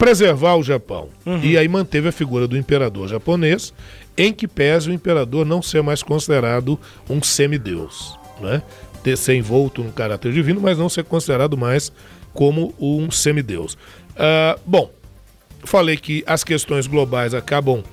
[0.00, 1.10] preservar o Japão.
[1.26, 1.40] Uhum.
[1.42, 3.74] E aí manteve a figura do imperador japonês,
[4.16, 8.62] em que pese o imperador não ser mais considerado um semideus, né?
[9.04, 11.92] Ter ser envolto no caráter divino, mas não ser considerado mais
[12.32, 13.74] como um semideus.
[14.14, 14.90] Uh, bom,
[15.64, 17.84] falei que as questões globais acabam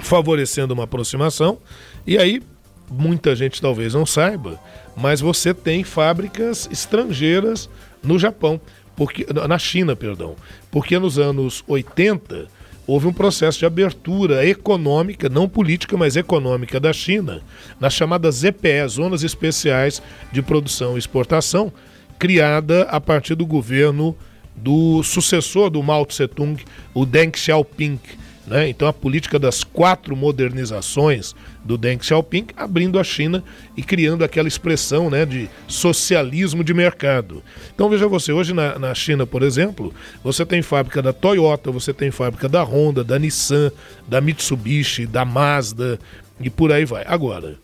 [0.00, 1.58] favorecendo uma aproximação,
[2.06, 2.42] e aí
[2.90, 4.58] muita gente talvez não saiba,
[4.96, 7.68] mas você tem fábricas estrangeiras
[8.02, 8.58] no Japão
[8.98, 10.34] porque na China, perdão,
[10.72, 12.48] porque nos anos 80
[12.84, 17.40] houve um processo de abertura econômica, não política, mas econômica da China,
[17.78, 21.72] nas chamadas ZPE, Zonas Especiais de Produção e Exportação,
[22.18, 24.16] criada a partir do governo
[24.56, 26.60] do sucessor do Mao Tse-tung,
[26.92, 28.00] o Deng Xiaoping.
[28.48, 28.68] Né?
[28.68, 33.44] Então, a política das quatro modernizações do Deng Xiaoping, abrindo a China
[33.76, 37.42] e criando aquela expressão né, de socialismo de mercado.
[37.74, 39.92] Então, veja você, hoje na, na China, por exemplo,
[40.24, 43.70] você tem fábrica da Toyota, você tem fábrica da Honda, da Nissan,
[44.08, 45.98] da Mitsubishi, da Mazda
[46.40, 47.04] e por aí vai.
[47.06, 47.56] Agora,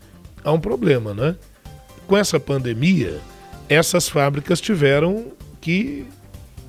[0.43, 1.35] há um problema, né?
[2.05, 3.19] Com essa pandemia,
[3.67, 6.05] essas fábricas tiveram que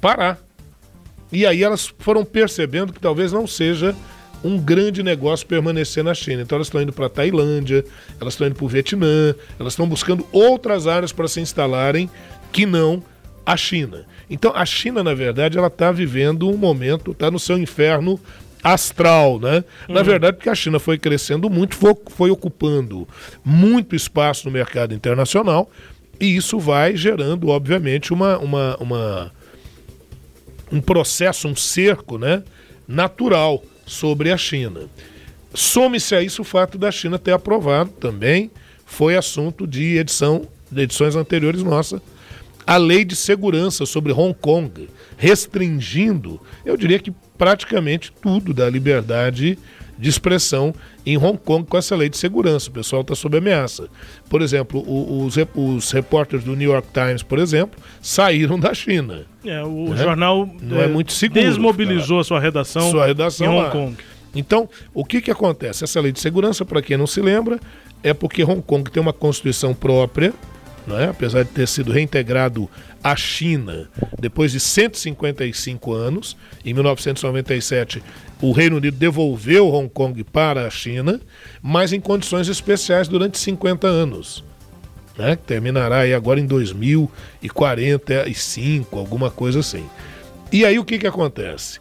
[0.00, 0.45] parar.
[1.32, 3.94] E aí elas foram percebendo que talvez não seja
[4.44, 6.42] um grande negócio permanecer na China.
[6.42, 7.84] Então elas estão indo para a Tailândia,
[8.20, 12.08] elas estão indo para o Vietnã, elas estão buscando outras áreas para se instalarem
[12.52, 13.02] que não
[13.44, 14.04] a China.
[14.28, 18.20] Então a China, na verdade, ela está vivendo um momento, está no seu inferno
[18.62, 19.64] astral, né?
[19.88, 19.94] Uhum.
[19.94, 23.06] Na verdade, porque a China foi crescendo muito, foi, foi ocupando
[23.44, 25.70] muito espaço no mercado internacional
[26.20, 29.32] e isso vai gerando, obviamente, uma, uma, uma
[30.70, 32.42] um processo, um cerco, né?
[32.86, 34.88] Natural sobre a China.
[35.54, 38.50] Some-se a isso o fato da China ter aprovado também,
[38.84, 42.02] foi assunto de edição de edições anteriores nossa,
[42.66, 49.56] a lei de segurança sobre Hong Kong, restringindo, eu diria que praticamente tudo da liberdade
[49.98, 50.74] de expressão
[51.04, 52.68] em Hong Kong com essa lei de segurança.
[52.68, 53.88] O pessoal está sob ameaça.
[54.28, 59.24] Por exemplo, os, os repórteres do New York Times, por exemplo, saíram da China.
[59.44, 59.96] É, o né?
[59.96, 63.70] jornal não é, é muito seguro, desmobilizou a sua redação, sua redação em Hong lá.
[63.70, 63.96] Kong.
[64.34, 65.82] Então, o que, que acontece?
[65.82, 67.58] Essa lei de segurança, para quem não se lembra,
[68.02, 70.34] é porque Hong Kong tem uma constituição própria,
[70.86, 71.08] né?
[71.08, 72.68] apesar de ter sido reintegrado
[73.02, 73.88] à China
[74.18, 76.36] depois de 155 anos.
[76.64, 78.02] Em 1997,
[78.40, 81.20] o Reino Unido devolveu Hong Kong para a China,
[81.62, 84.44] mas em condições especiais durante 50 anos.
[85.16, 89.86] Né, terminará aí agora em 2045, alguma coisa assim.
[90.52, 91.80] E aí o que, que acontece?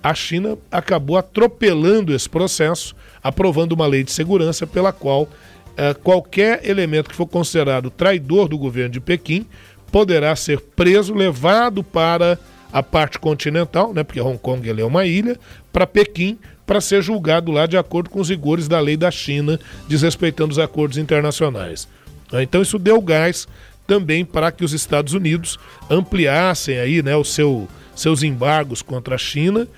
[0.00, 5.28] A China acabou atropelando esse processo, aprovando uma lei de segurança pela qual
[5.76, 9.44] eh, qualquer elemento que for considerado traidor do governo de Pequim
[9.90, 12.38] poderá ser preso, levado para
[12.72, 15.38] a parte continental, né, porque Hong Kong é uma ilha,
[15.72, 19.58] para Pequim, para ser julgado lá de acordo com os rigores da lei da China,
[19.88, 21.88] desrespeitando os acordos internacionais.
[22.32, 23.46] Então isso deu gás
[23.86, 25.58] também para que os Estados Unidos
[25.88, 29.68] ampliassem aí, né, o seu, seus embargos contra a China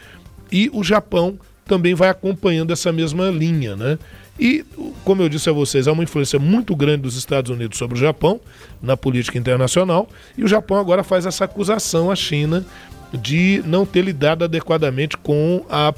[0.50, 3.98] e o Japão também vai acompanhando essa mesma linha, né?
[4.38, 4.64] E,
[5.04, 8.00] como eu disse a vocês, há uma influência muito grande dos Estados Unidos sobre o
[8.00, 8.40] Japão
[8.80, 12.64] na política internacional, e o Japão agora faz essa acusação à China
[13.12, 15.92] de não ter lidado adequadamente com a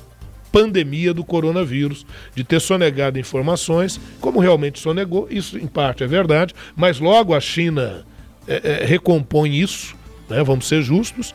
[0.52, 6.54] pandemia do coronavírus, de ter sonegado informações, como realmente sonegou, isso em parte é verdade,
[6.74, 8.04] mas logo a China
[8.48, 9.94] é, é, recompõe isso,
[10.28, 11.34] né, vamos ser justos,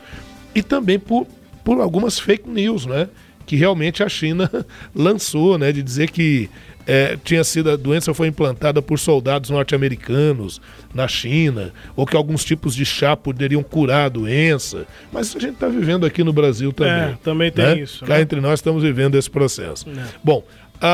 [0.54, 1.26] e também por,
[1.64, 3.08] por algumas fake news, né?
[3.46, 4.50] que realmente a China
[4.94, 6.50] lançou, né, de dizer que
[6.86, 10.60] é, tinha sido a doença foi implantada por soldados norte-americanos
[10.94, 14.86] na China, ou que alguns tipos de chá poderiam curar a doença.
[15.12, 16.92] Mas a gente está vivendo aqui no Brasil também.
[16.92, 17.78] É, também tem né?
[17.80, 18.04] isso.
[18.04, 18.20] Cá né?
[18.20, 19.88] entre nós estamos vivendo esse processo.
[19.90, 20.04] É.
[20.22, 20.44] Bom,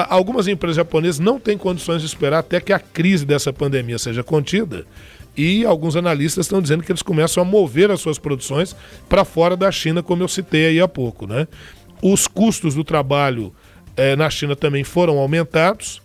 [0.08, 4.22] algumas empresas japonesas não têm condições de esperar até que a crise dessa pandemia seja
[4.22, 4.86] contida.
[5.36, 8.76] E alguns analistas estão dizendo que eles começam a mover as suas produções
[9.08, 11.26] para fora da China, como eu citei aí há pouco.
[11.26, 11.48] Né?
[12.02, 13.52] Os custos do trabalho
[13.96, 16.00] é, na China também foram aumentados.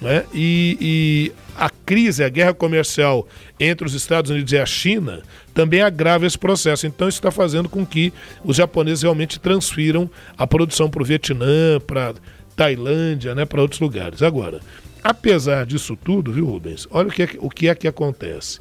[0.00, 0.24] Né?
[0.34, 3.26] E, e, a crise, a guerra comercial
[3.60, 5.22] entre os Estados Unidos e a China
[5.54, 6.86] também agrava esse processo.
[6.86, 8.12] Então, isso está fazendo com que
[8.42, 12.14] os japoneses realmente transfiram a produção para o Vietnã, para
[12.56, 14.22] Tailândia, né, para outros lugares.
[14.22, 14.60] Agora,
[15.02, 16.86] apesar disso tudo, viu, Rubens?
[16.90, 18.60] Olha o que, é, o que é que acontece.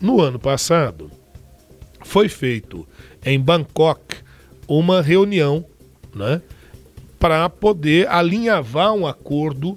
[0.00, 1.10] No ano passado,
[2.04, 2.86] foi feito
[3.24, 4.16] em Bangkok
[4.68, 5.64] uma reunião
[6.14, 6.40] né,
[7.26, 9.76] para poder alinhavar um acordo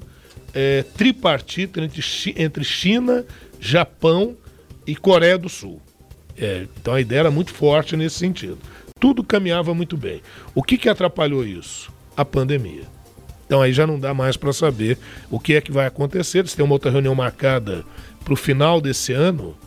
[0.54, 2.04] é, tripartito entre,
[2.36, 3.26] entre China,
[3.60, 4.38] Japão
[4.86, 5.82] e Coreia do Sul.
[6.38, 8.60] É, então a ideia era muito forte nesse sentido.
[9.00, 10.22] Tudo caminhava muito bem.
[10.54, 11.92] O que, que atrapalhou isso?
[12.16, 12.84] A pandemia.
[13.48, 15.00] Então aí já não dá mais para saber
[15.32, 16.40] o que é que vai acontecer.
[16.40, 17.84] Eles têm uma outra reunião marcada
[18.24, 19.58] para o final desse ano,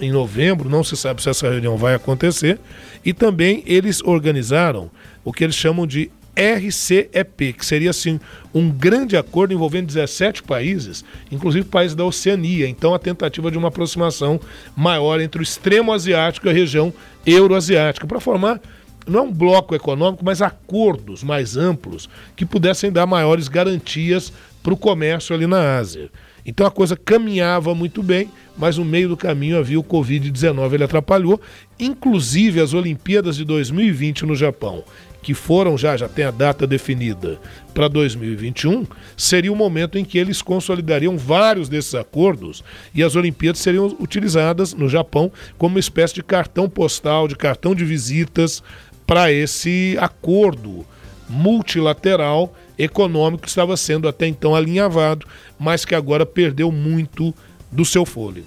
[0.00, 2.58] em novembro, não se sabe se essa reunião vai acontecer.
[3.04, 4.90] E também eles organizaram
[5.24, 8.20] o que eles chamam de RCEP, que seria assim
[8.54, 12.68] um grande acordo envolvendo 17 países, inclusive países da Oceania.
[12.68, 14.38] Então, a tentativa de uma aproximação
[14.76, 16.92] maior entre o extremo asiático e a região
[17.24, 18.60] euroasiática, para formar
[19.06, 24.32] não é um bloco econômico, mas acordos mais amplos que pudessem dar maiores garantias
[24.62, 26.10] para o comércio ali na Ásia.
[26.44, 30.84] Então a coisa caminhava muito bem, mas no meio do caminho havia o Covid-19, ele
[30.84, 31.40] atrapalhou.
[31.78, 34.84] Inclusive as Olimpíadas de 2020 no Japão,
[35.26, 37.40] que foram já, já tem a data definida
[37.74, 42.62] para 2021, seria o momento em que eles consolidariam vários desses acordos
[42.94, 47.74] e as Olimpíadas seriam utilizadas no Japão como uma espécie de cartão postal, de cartão
[47.74, 48.62] de visitas
[49.04, 50.86] para esse acordo
[51.28, 55.26] multilateral econômico que estava sendo até então alinhavado,
[55.58, 57.34] mas que agora perdeu muito
[57.72, 58.46] do seu fôlego.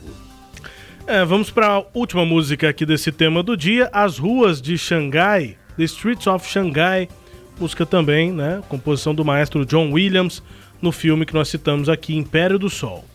[1.06, 5.58] É, vamos para a última música aqui desse tema do dia, As Ruas de Xangai,
[5.80, 7.08] The Streets of Shanghai,
[7.58, 10.44] música também, né, composição do maestro John Williams,
[10.82, 13.06] no filme que nós citamos aqui, Império do Sol.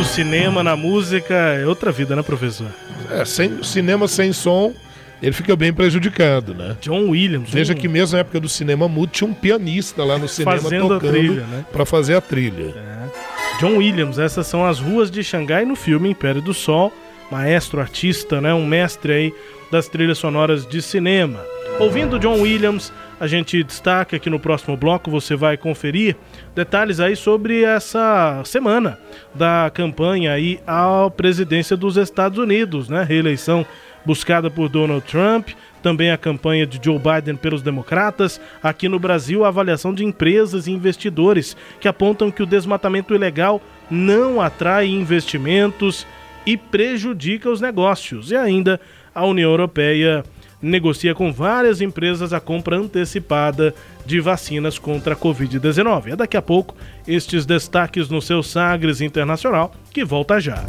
[0.00, 2.68] Do cinema na música é outra vida, né, professor?
[3.10, 4.72] É, sem, cinema sem som,
[5.22, 6.74] ele fica bem prejudicado, né?
[6.80, 7.50] John Williams.
[7.50, 7.76] Veja um...
[7.76, 11.06] que mesmo na época do cinema mudo tinha um pianista lá no cinema Fazendo tocando
[11.06, 11.66] a trilha, né?
[11.70, 12.74] para fazer a trilha.
[12.74, 13.60] É.
[13.60, 16.90] John Williams, essas são as ruas de Xangai no filme Império do Sol,
[17.30, 19.34] maestro artista, né, um mestre aí
[19.70, 21.44] das trilhas sonoras de cinema.
[21.78, 22.90] Ouvindo John Williams,
[23.20, 26.16] a gente destaca que no próximo bloco você vai conferir
[26.54, 28.98] detalhes aí sobre essa semana
[29.34, 33.04] da campanha aí à presidência dos Estados Unidos, né?
[33.04, 33.66] Reeleição
[34.06, 35.50] buscada por Donald Trump,
[35.82, 38.40] também a campanha de Joe Biden pelos democratas.
[38.62, 43.60] Aqui no Brasil, a avaliação de empresas e investidores que apontam que o desmatamento ilegal
[43.90, 46.06] não atrai investimentos
[46.46, 48.30] e prejudica os negócios.
[48.30, 48.80] E ainda
[49.14, 50.24] a União Europeia
[50.62, 56.12] negocia com várias empresas a compra antecipada de vacinas contra a Covid-19.
[56.12, 56.74] É daqui a pouco
[57.06, 60.64] estes destaques no seu Sagres Internacional, que volta já.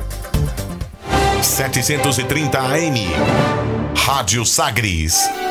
[1.41, 2.99] 730 AM.
[3.95, 5.50] Rádio Sagres.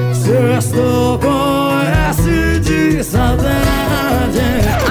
[0.23, 4.90] Sexto com S de saudade.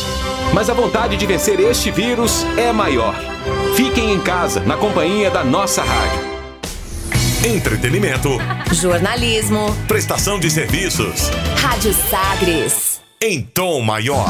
[0.53, 3.15] Mas a vontade de vencer este vírus é maior.
[3.75, 6.31] Fiquem em casa, na companhia da nossa rádio.
[7.45, 8.29] Entretenimento.
[8.71, 9.75] Jornalismo.
[9.87, 11.29] Prestação de serviços.
[11.59, 13.01] Rádio Sagres.
[13.19, 14.27] Em tom maior.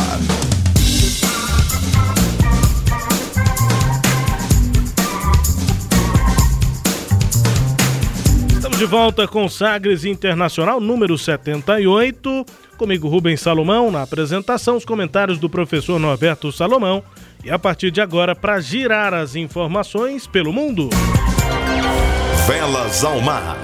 [8.82, 12.44] De volta com Sagres Internacional número 78.
[12.80, 17.04] Comigo Rubens Salomão na apresentação, os comentários do professor Norberto Salomão.
[17.46, 20.90] E a partir de agora, para girar as informações pelo mundo.
[22.48, 23.56] Velas ao mar.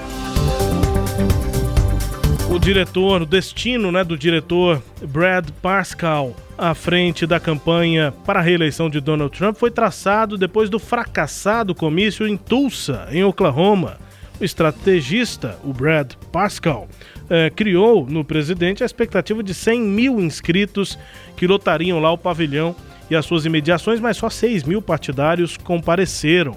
[2.48, 8.42] O diretor, o destino né, do diretor Brad Pascal à frente da campanha para a
[8.42, 13.98] reeleição de Donald Trump foi traçado depois do fracassado comício em Tulsa, em Oklahoma.
[14.40, 16.88] O estrategista, o Brad Pascal,
[17.28, 20.96] eh, criou no presidente a expectativa de 100 mil inscritos
[21.36, 22.74] que lotariam lá o pavilhão
[23.10, 26.56] e as suas imediações, mas só 6 mil partidários compareceram.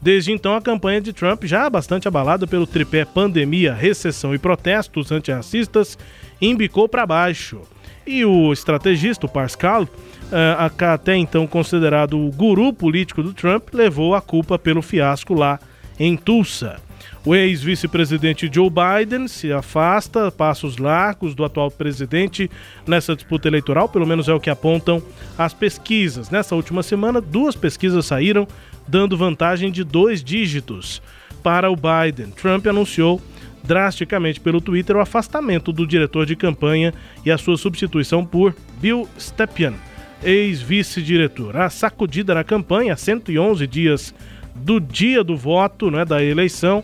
[0.00, 5.10] Desde então, a campanha de Trump, já bastante abalada pelo tripé pandemia, recessão e protestos
[5.10, 5.98] antirracistas,
[6.40, 7.60] embicou para baixo.
[8.06, 14.14] E o estrategista, o Pascal, uh, até então considerado o guru político do Trump, levou
[14.14, 15.58] a culpa pelo fiasco lá
[15.98, 16.87] em Tulsa.
[17.24, 22.50] O ex-vice-presidente Joe Biden se afasta, passos largos do atual presidente
[22.86, 25.02] nessa disputa eleitoral, pelo menos é o que apontam
[25.36, 26.30] as pesquisas.
[26.30, 28.46] Nessa última semana, duas pesquisas saíram
[28.86, 31.02] dando vantagem de dois dígitos
[31.42, 32.30] para o Biden.
[32.30, 33.20] Trump anunciou
[33.62, 36.94] drasticamente pelo Twitter o afastamento do diretor de campanha
[37.24, 39.74] e a sua substituição por Bill Stepien,
[40.22, 41.56] ex-vice-diretor.
[41.56, 44.14] A sacudida na campanha, 111 dias
[44.60, 46.82] do dia do voto, né, da eleição,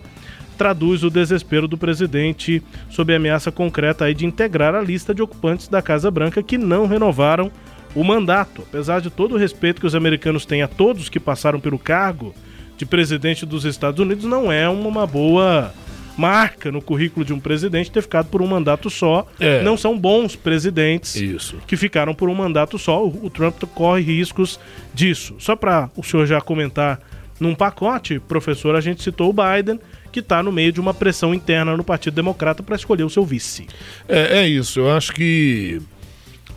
[0.57, 5.23] traduz o desespero do presidente sob a ameaça concreta aí de integrar a lista de
[5.23, 7.51] ocupantes da Casa Branca que não renovaram
[7.95, 8.63] o mandato.
[8.63, 12.35] Apesar de todo o respeito que os americanos têm a todos que passaram pelo cargo
[12.77, 15.73] de presidente dos Estados Unidos, não é uma boa
[16.17, 19.27] marca no currículo de um presidente ter ficado por um mandato só.
[19.39, 19.63] É.
[19.63, 21.59] Não são bons presidentes Isso.
[21.67, 23.05] que ficaram por um mandato só.
[23.05, 24.59] O, Trump corre riscos
[24.93, 25.35] disso.
[25.39, 27.01] Só para o senhor já comentar
[27.39, 29.81] num pacote, professor, a gente citou o Biden,
[30.13, 33.25] que está no meio de uma pressão interna no Partido Democrata para escolher o seu
[33.25, 33.67] vice.
[34.09, 34.81] É, é isso.
[34.81, 35.81] Eu acho que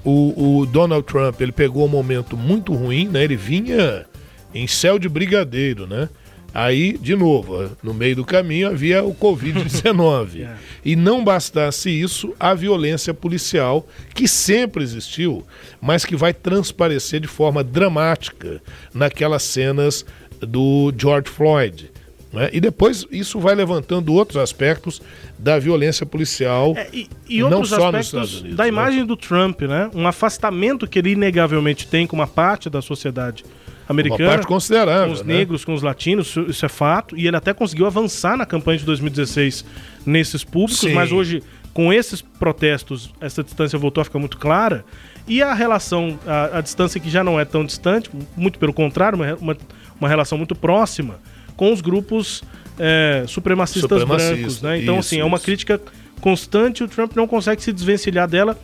[0.04, 3.24] o, o, Donald Trump ele pegou um momento muito ruim, né?
[3.24, 4.06] Ele vinha
[4.54, 6.08] em céu de brigadeiro, né?
[6.54, 10.42] Aí, de novo, no meio do caminho havia o Covid-19.
[10.48, 10.56] é.
[10.84, 15.46] E não bastasse isso, a violência policial, que sempre existiu,
[15.82, 18.62] mas que vai transparecer de forma dramática
[18.94, 20.06] naquelas cenas
[20.42, 21.92] do George Floyd.
[22.32, 22.50] Né?
[22.52, 25.02] E depois isso vai levantando outros aspectos
[25.40, 28.58] da violência policial, é, e, e não só nos Estados Unidos.
[28.58, 28.70] Da né?
[28.70, 29.90] imagem do Trump, né?
[29.94, 33.46] um afastamento que ele inegavelmente tem com uma parte da sociedade
[33.88, 34.24] americana.
[34.24, 35.08] Uma parte considerável.
[35.08, 35.34] Com os né?
[35.36, 37.18] negros, com os latinos, isso é fato.
[37.18, 39.64] E ele até conseguiu avançar na campanha de 2016
[40.06, 40.94] nesses públicos, Sim.
[40.94, 41.42] mas hoje,
[41.78, 44.84] com esses protestos, essa distância voltou a ficar muito clara.
[45.28, 49.16] E a relação, a, a distância que já não é tão distante, muito pelo contrário,
[49.16, 49.58] uma, uma,
[50.02, 51.20] uma relação muito próxima
[51.56, 52.44] com os grupos
[52.80, 54.62] é, supremacistas, supremacistas, brancos.
[54.64, 54.82] Né?
[54.82, 55.80] Então, isso, assim, é uma crítica
[56.20, 58.58] constante o Trump não consegue se desvencilhar dela,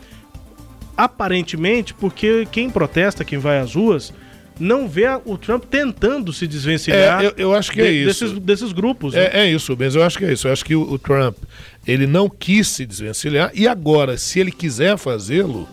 [0.98, 4.12] aparentemente, porque quem protesta, quem vai às ruas,
[4.60, 8.26] não vê o Trump tentando se desvencilhar é, eu, eu, acho que é de, isso.
[8.26, 9.14] Desses, desses grupos.
[9.14, 9.46] É, né?
[9.46, 10.48] é, isso, mas eu acho que é isso.
[10.48, 11.38] Eu acho que o, o, Trump
[11.86, 15.68] ele não quis se desvencilhar e agora, se ele quiser fazê-lo,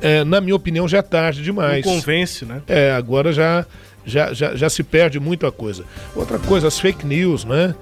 [0.00, 1.84] é, na minha opinião, já é tarde demais.
[1.84, 2.62] Não convence, né?
[2.66, 3.66] É, agora já,
[4.04, 5.84] já, já, já se perde muita coisa.
[6.14, 7.74] Outra coisa, as fake news, né?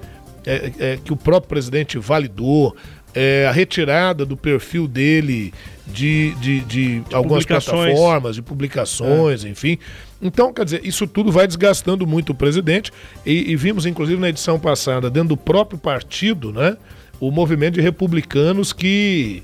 [0.45, 2.75] É, é, que o próprio presidente validou,
[3.15, 5.53] é, a retirada do perfil dele
[5.87, 9.49] de, de, de, de algumas plataformas, de publicações, é.
[9.49, 9.79] enfim.
[10.21, 12.91] Então, quer dizer, isso tudo vai desgastando muito o presidente
[13.25, 16.77] e, e, vimos, inclusive, na edição passada, dentro do próprio partido, né,
[17.19, 19.43] o movimento de republicanos que,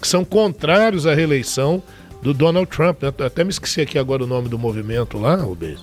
[0.00, 1.82] que são contrários à reeleição
[2.22, 3.02] do Donald Trump.
[3.02, 3.12] Né?
[3.24, 5.80] Até me esqueci aqui agora o nome do movimento lá, Rubens.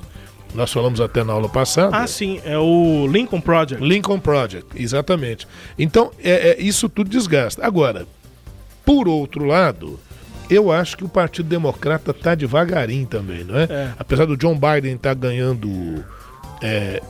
[0.54, 1.96] Nós falamos até na aula passada.
[1.98, 3.84] Ah, sim, é o Lincoln Project.
[3.84, 5.48] Lincoln Project, exatamente.
[5.78, 7.66] Então, é, é isso tudo desgasta.
[7.66, 8.08] Agora,
[8.86, 10.00] por outro lado,
[10.50, 13.64] eu acho que o Partido Democrata está devagarinho também, não é?
[13.64, 13.94] é?
[13.98, 16.04] Apesar do John Biden estar tá ganhando
[16.62, 17.02] é,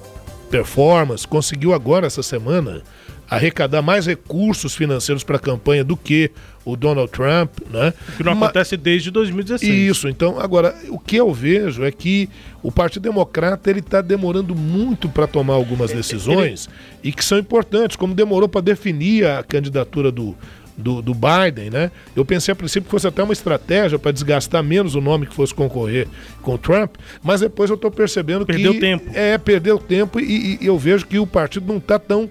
[0.49, 2.81] performance, conseguiu agora essa semana
[3.29, 6.31] arrecadar mais recursos financeiros para a campanha do que
[6.63, 7.93] o Donald Trump, né?
[8.15, 9.69] Que não Mas, acontece desde 2016.
[9.73, 10.07] Isso.
[10.07, 12.29] Então, agora o que eu vejo é que
[12.63, 17.09] o Partido Democrata ele está demorando muito para tomar algumas decisões ele...
[17.09, 20.35] e que são importantes, como demorou para definir a candidatura do
[20.78, 21.91] do, do Biden, né?
[22.15, 25.34] Eu pensei a princípio que fosse até uma estratégia para desgastar menos o nome que
[25.34, 26.07] fosse concorrer
[26.41, 28.80] com o Trump, mas depois eu estou percebendo perdeu que.
[28.80, 29.17] Perdeu tempo.
[29.17, 32.30] É, perdeu tempo e, e eu vejo que o partido não está tão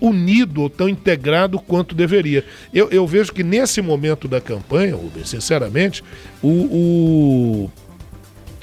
[0.00, 2.44] unido ou tão integrado quanto deveria.
[2.74, 6.02] Eu, eu vejo que nesse momento da campanha, Rubens, sinceramente,
[6.42, 7.70] o, o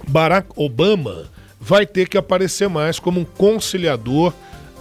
[0.07, 1.29] Barack Obama
[1.59, 4.33] vai ter que aparecer mais como um conciliador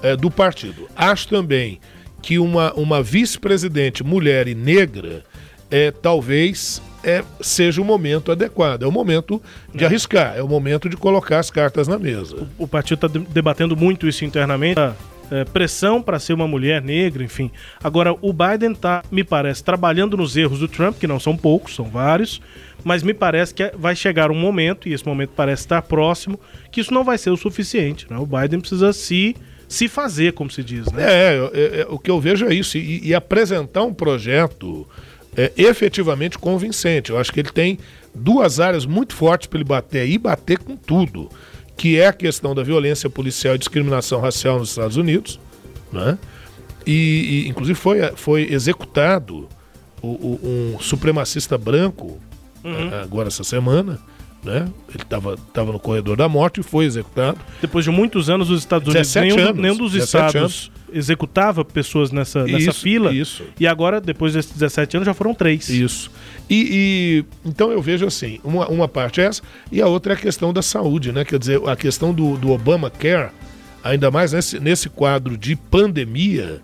[0.02, 0.88] é, do partido.
[0.96, 1.80] Acho também
[2.22, 5.24] que uma, uma vice-presidente mulher e negra
[5.70, 8.82] é, talvez é, seja o momento adequado.
[8.82, 9.40] É o momento
[9.74, 9.86] de é.
[9.86, 12.46] arriscar, é o momento de colocar as cartas na mesa.
[12.58, 14.80] O, o partido está debatendo muito isso internamente.
[15.30, 17.50] É, pressão para ser uma mulher negra, enfim.
[17.84, 21.74] Agora, o Biden está, me parece, trabalhando nos erros do Trump, que não são poucos,
[21.74, 22.40] são vários,
[22.82, 26.40] mas me parece que vai chegar um momento, e esse momento parece estar próximo,
[26.72, 28.06] que isso não vai ser o suficiente.
[28.08, 28.16] Né?
[28.16, 29.36] O Biden precisa se
[29.68, 31.02] se fazer, como se diz, né?
[31.04, 34.88] É, é, é o que eu vejo é isso, e, e apresentar um projeto
[35.36, 37.10] é, efetivamente convincente.
[37.10, 37.78] Eu acho que ele tem
[38.14, 41.28] duas áreas muito fortes para ele bater e bater com tudo,
[41.76, 45.38] que é a questão da violência policial e discriminação racial nos Estados Unidos,
[45.92, 46.18] né?
[46.86, 49.46] E, e inclusive foi, foi executado
[50.00, 52.18] o, o, um supremacista branco
[52.64, 52.88] Uhum.
[52.92, 54.00] a- agora essa semana,
[54.44, 54.68] né?
[54.94, 57.38] Ele estava tava no corredor da morte e foi executado.
[57.60, 61.64] Depois de muitos anos, os Estados Unidos, 17 nenhum, anos, nenhum dos 17 estados executava
[61.64, 63.12] pessoas nessa, nessa Isso, fila.
[63.12, 63.42] isso.
[63.60, 65.68] E agora, depois desses 17 anos, já foram três.
[65.68, 66.10] Isso.
[66.48, 70.16] E, e- então eu vejo assim, uma, uma parte é essa, e a outra é
[70.16, 71.24] a questão da saúde, né?
[71.24, 73.30] Quer dizer, a questão do, do Obamacare,
[73.84, 76.62] ainda mais nesse, nesse quadro de pandemia,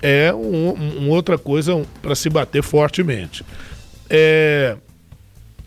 [0.00, 3.44] é um, um- um outra coisa para se bater fortemente.
[4.08, 4.76] É,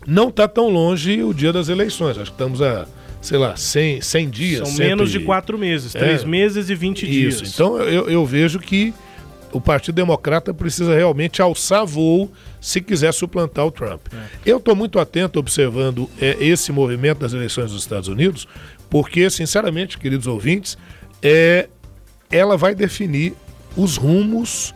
[0.06, 2.16] não está tão longe o dia das eleições.
[2.18, 2.86] Acho que estamos a,
[3.20, 4.58] sei lá, 100, 100 dias.
[4.68, 5.98] São cento menos de e- quatro meses, É.
[5.98, 7.34] três meses e 20 dias.
[7.40, 7.44] Isso.
[7.54, 8.92] Então eu, eu vejo que
[9.52, 14.00] o Partido Democrata precisa realmente alçar voo se quiser suplantar o Trump.
[14.46, 18.48] Eu estou muito atento observando é, esse movimento das eleições dos Estados Unidos,
[18.88, 20.78] porque, sinceramente, queridos ouvintes,
[21.22, 21.68] é,
[22.30, 23.34] ela vai definir
[23.76, 24.74] os rumos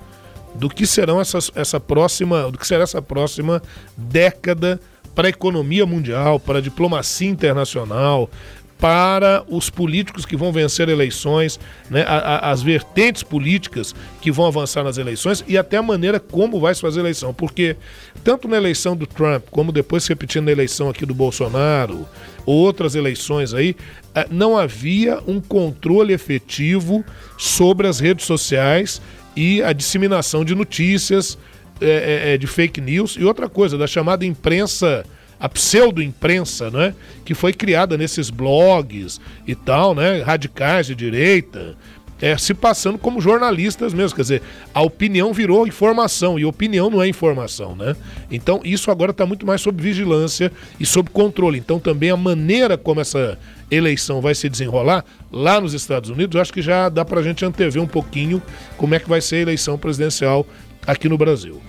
[0.55, 3.63] do que serão essas, essa próxima, do que será essa próxima
[3.97, 4.81] década
[5.17, 8.31] para a economia mundial, para a diplomacia internacional,
[8.79, 11.59] para os políticos que vão vencer eleições,
[11.89, 16.21] né, a- a- as vertentes políticas que vão avançar nas eleições e até a maneira
[16.21, 17.33] como vai se fazer a eleição.
[17.33, 17.75] Porque
[18.23, 22.07] tanto na eleição do Trump, como depois se repetindo na eleição aqui do Bolsonaro,
[22.45, 23.75] outras eleições aí,
[24.15, 27.03] eh, não havia um controle efetivo
[27.39, 29.01] sobre as redes sociais
[29.35, 31.39] e a disseminação de notícias,
[31.81, 35.05] é, é, é, de fake news e outra coisa, da chamada imprensa,
[35.39, 36.95] a pseudo-imprensa, né?
[37.25, 40.23] Que foi criada nesses blogs e tal, né?
[40.23, 41.77] Radicais de direita,
[42.21, 44.17] é, se passando como jornalistas mesmo.
[44.17, 47.95] Quer dizer, a opinião virou informação e opinião não é informação, né?
[48.31, 50.51] Então isso agora está muito mais sob vigilância
[50.81, 51.59] e sob controle.
[51.59, 53.39] Então também a maneira como essa
[53.71, 57.45] eleição vai se desenrolar lá nos Estados Unidos, acho que já dá para a gente
[57.45, 58.41] antever um pouquinho
[58.77, 60.47] como é que vai ser a eleição presidencial
[60.87, 61.61] aqui no Brasil.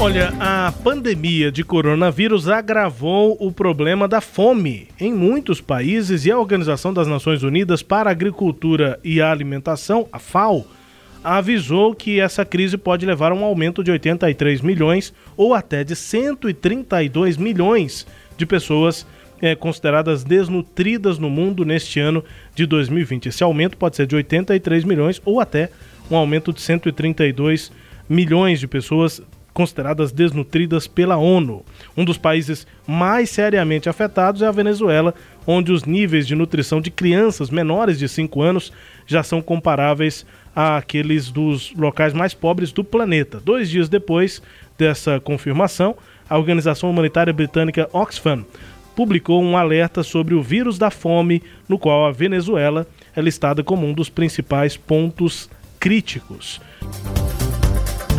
[0.00, 6.38] Olha, a pandemia de coronavírus agravou o problema da fome em muitos países e a
[6.38, 10.64] Organização das Nações Unidas para a Agricultura e a Alimentação, a FAO,
[11.24, 15.96] avisou que essa crise pode levar a um aumento de 83 milhões ou até de
[15.96, 18.06] 132 milhões
[18.36, 19.04] de pessoas
[19.42, 23.30] eh, consideradas desnutridas no mundo neste ano de 2020.
[23.30, 25.70] Esse aumento pode ser de 83 milhões ou até
[26.10, 27.72] um aumento de 132
[28.08, 31.64] milhões de pessoas consideradas desnutridas pela ONU.
[31.96, 35.12] Um dos países mais seriamente afetados é a Venezuela,
[35.44, 38.72] onde os níveis de nutrição de crianças menores de 5 anos
[39.04, 43.40] já são comparáveis àqueles dos locais mais pobres do planeta.
[43.44, 44.40] Dois dias depois
[44.78, 45.96] dessa confirmação,
[46.30, 48.44] a organização humanitária britânica Oxfam
[48.94, 53.86] publicou um alerta sobre o vírus da fome, no qual a Venezuela é listada como
[53.86, 56.60] um dos principais pontos críticos.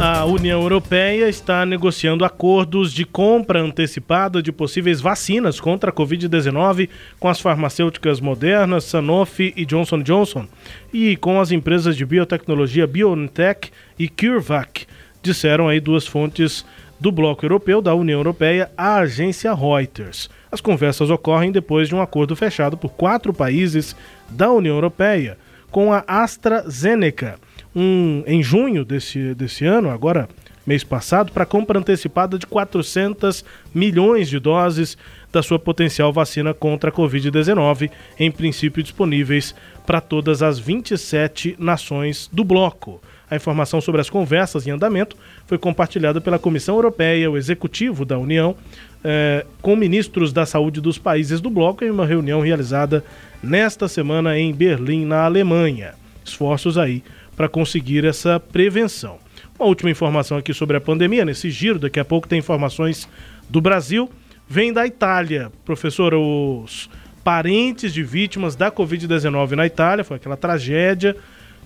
[0.01, 6.87] A União Europeia está negociando acordos de compra antecipada de possíveis vacinas contra a Covid-19
[7.19, 10.47] com as farmacêuticas Moderna, Sanofi e Johnson Johnson
[10.93, 14.87] e com as empresas de biotecnologia BioNTech e CureVac,
[15.21, 16.65] disseram aí duas fontes
[16.97, 20.29] do Bloco Europeu da União Europeia à agência Reuters.
[20.49, 23.93] As conversas ocorrem depois de um acordo fechado por quatro países
[24.29, 25.37] da União Europeia
[25.69, 27.37] com a AstraZeneca
[27.75, 30.27] um, em junho desse, desse ano, agora
[30.65, 33.43] mês passado, para compra antecipada de 400
[33.73, 34.97] milhões de doses
[35.31, 37.89] da sua potencial vacina contra a Covid-19,
[38.19, 39.55] em princípio disponíveis
[39.85, 43.01] para todas as 27 nações do bloco.
[43.29, 45.15] A informação sobre as conversas em andamento
[45.45, 48.55] foi compartilhada pela Comissão Europeia, o Executivo da União,
[49.03, 53.03] eh, com ministros da saúde dos países do bloco em uma reunião realizada
[53.41, 55.93] nesta semana em Berlim, na Alemanha.
[56.25, 57.03] Esforços aí
[57.39, 59.17] para conseguir essa prevenção.
[59.57, 63.07] Uma última informação aqui sobre a pandemia, nesse giro, daqui a pouco tem informações
[63.49, 64.09] do Brasil,
[64.45, 65.49] vem da Itália.
[65.63, 66.89] Professor, os
[67.23, 71.15] parentes de vítimas da Covid-19 na Itália, foi aquela tragédia,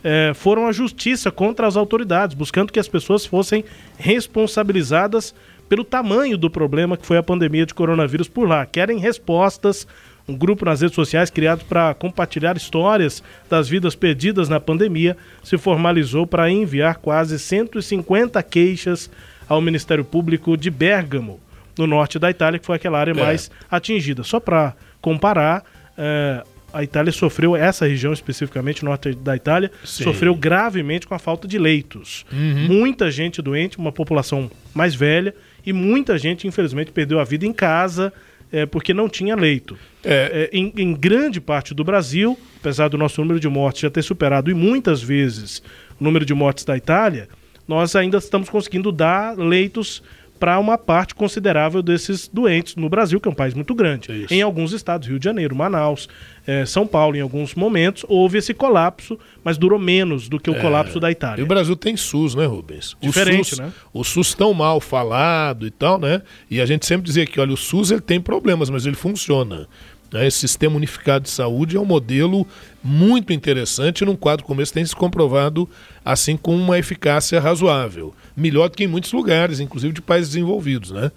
[0.03, 3.65] eh, foram à justiça contra as autoridades, buscando que as pessoas fossem
[3.97, 5.34] responsabilizadas
[5.67, 8.63] pelo tamanho do problema que foi a pandemia de coronavírus por lá.
[8.63, 9.88] Querem respostas
[10.28, 15.57] um grupo nas redes sociais criado para compartilhar histórias das vidas perdidas na pandemia, se
[15.57, 19.09] formalizou para enviar quase 150 queixas
[19.47, 21.39] ao Ministério Público de Bergamo,
[21.78, 23.13] no norte da Itália, que foi aquela área É.
[23.15, 24.24] mais atingida.
[24.24, 25.63] Só para comparar,
[25.97, 30.03] eh, a Itália sofreu, essa região especificamente, norte da Itália, Sim.
[30.05, 32.26] sofreu gravemente com a falta de leitos.
[32.32, 32.67] Uhum.
[32.80, 37.53] Muita gente doente, uma população mais velha, e muita gente, infelizmente, perdeu a vida em
[37.53, 38.11] casa
[38.54, 39.76] é, porque não tinha leito.
[40.04, 44.04] É, em, em grande parte do Brasil, apesar do nosso número de mortes já ter
[44.04, 45.64] superado e muitas vezes
[45.99, 47.28] o número de mortes da Itália,
[47.68, 50.04] nós ainda estamos conseguindo dar leitos
[50.40, 54.12] para uma parte considerável desses doentes no Brasil, que é um país muito grande.
[54.12, 54.34] Isso.
[54.34, 56.10] Em alguns estados, Rio de Janeiro, Manaus,
[56.46, 60.56] eh, São Paulo, em alguns momentos, houve esse colapso, mas durou menos do que o
[60.56, 60.60] É.
[60.60, 61.44] colapso da E Itália.
[61.44, 62.98] o Brasil tem SUS, né, Rubens?
[63.02, 63.72] Diferente, o SUS, né?
[63.94, 66.22] O SUS tão mal falado e tal, né?
[66.52, 69.68] E a gente sempre dizia que, olha, o SUS ele tem problemas, mas ele funciona.
[70.14, 70.28] Né?
[70.28, 72.47] Esse sistema unificado de saúde é um modelo
[72.84, 75.68] muito interessante num quadro como esse tem se comprovado
[76.05, 78.14] assim com uma eficácia razoável.
[78.38, 81.11] Melhor do que em muitos lugares, inclusive de países desenvolvidos, né?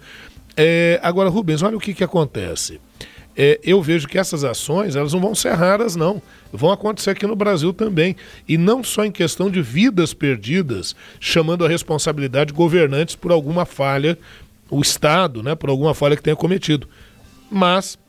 [0.55, 2.81] É, agora, Rubens, olha o que, que acontece.
[3.39, 6.19] É, eu vejo que essas ações elas não vão ser raras, não.
[6.51, 8.15] Vão acontecer aqui no Brasil também.
[8.47, 13.63] E não só em questão de vidas perdidas, chamando a responsabilidade de governantes por alguma
[13.63, 14.17] falha,
[14.71, 16.89] o Estado, né, por alguma falha que tenha cometido.
[17.51, 17.99] Mas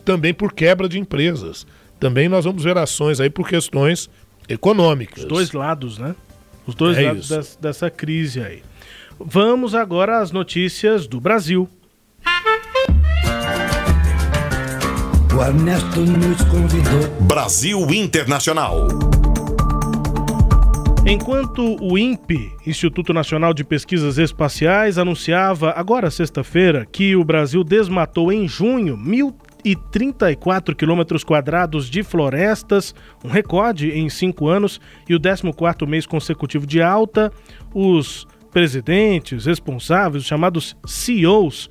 [0.00, 1.66] também por quebra de empresas.
[1.98, 4.08] Também nós vamos ver ações aí por questões
[4.48, 5.22] econômicas.
[5.24, 6.14] Os dois lados, né?
[6.66, 8.62] Os dois É lados des- dessa crise aí.
[9.18, 11.68] Vamos agora às notícias do Brasil.
[15.36, 17.08] O Ernesto nos convidou.
[17.22, 18.88] Brasil Internacional.
[21.06, 28.30] Enquanto o INPE, Instituto Nacional de Pesquisas Espaciais, anunciava agora sexta-feira que o Brasil desmatou
[28.30, 28.96] em junho
[29.64, 32.94] 1.034 quilômetros quadrados de florestas,
[33.24, 37.32] um recorde em cinco anos e o 14º mês consecutivo de alta,
[37.74, 41.70] os presidentes responsáveis, os chamados CEOs,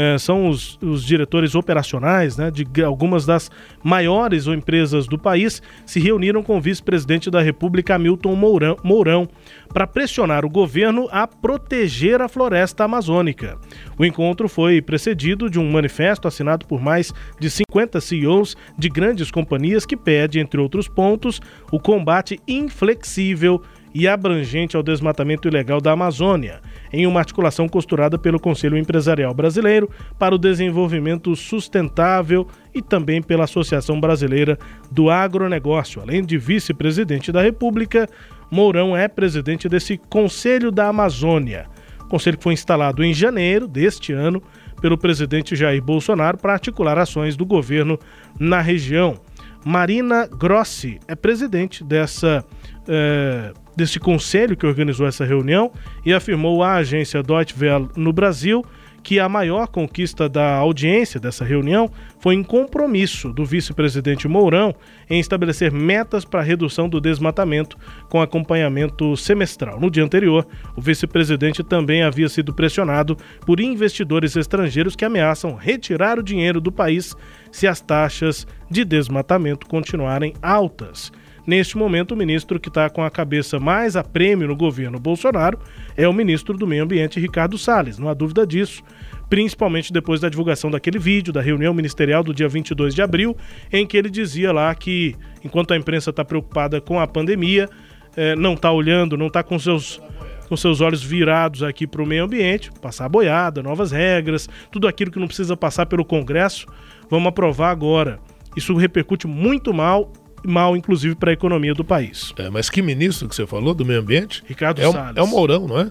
[0.00, 3.50] eh, são os, os diretores operacionais né, de algumas das
[3.82, 9.28] maiores empresas do país, se reuniram com o vice-presidente da República, Hamilton Mourão, Mourão
[9.74, 13.58] para pressionar o governo a proteger a floresta amazônica.
[13.98, 19.32] O encontro foi precedido de um manifesto assinado por mais de 50 CEOs de grandes
[19.32, 21.40] companhias que pede, entre outros pontos,
[21.72, 23.60] o combate inflexível
[23.92, 26.60] e abrangente ao desmatamento ilegal da Amazônia,
[26.92, 33.44] em uma articulação costurada pelo Conselho Empresarial Brasileiro para o Desenvolvimento Sustentável e também pela
[33.44, 34.58] Associação Brasileira
[34.90, 36.00] do Agronegócio.
[36.00, 38.08] Além de vice-presidente da República,
[38.50, 41.66] Mourão é presidente desse Conselho da Amazônia.
[42.08, 44.42] Conselho que foi instalado em janeiro deste ano
[44.80, 47.98] pelo presidente Jair Bolsonaro para articular ações do governo
[48.38, 49.20] na região.
[49.64, 52.44] Marina Grossi é presidente dessa,
[52.88, 55.70] eh, desse conselho que organizou essa reunião
[56.04, 58.64] e afirmou à agência Deutsche Welle no Brasil
[59.04, 64.74] que a maior conquista da audiência dessa reunião foi em compromisso do vice-presidente Mourão
[65.08, 69.78] em estabelecer metas para redução do desmatamento com acompanhamento semestral.
[69.78, 70.44] No dia anterior,
[70.76, 73.16] o vice-presidente também havia sido pressionado
[73.46, 77.14] por investidores estrangeiros que ameaçam retirar o dinheiro do país
[77.52, 81.12] se as taxas de desmatamento continuarem altas.
[81.48, 85.58] Neste momento, o ministro que está com a cabeça mais a prêmio no governo Bolsonaro
[85.96, 88.82] é o ministro do Meio Ambiente, Ricardo Salles, não há dúvida disso.
[89.30, 93.34] Principalmente depois da divulgação daquele vídeo da reunião ministerial do dia 22 de abril,
[93.72, 97.66] em que ele dizia lá que, enquanto a imprensa está preocupada com a pandemia,
[98.14, 100.02] eh, não está olhando, não está com seus
[100.50, 104.86] com seus olhos virados aqui para o meio ambiente, passar a boiada, novas regras, tudo
[104.86, 106.66] aquilo que não precisa passar pelo Congresso,
[107.10, 108.18] vamos aprovar agora.
[108.56, 110.12] Isso repercute muito mal,
[110.46, 112.32] mal inclusive para a economia do país.
[112.38, 114.42] É, mas que ministro que você falou do meio ambiente?
[114.46, 115.16] Ricardo é o, Salles.
[115.16, 115.90] é o Mourão, não é?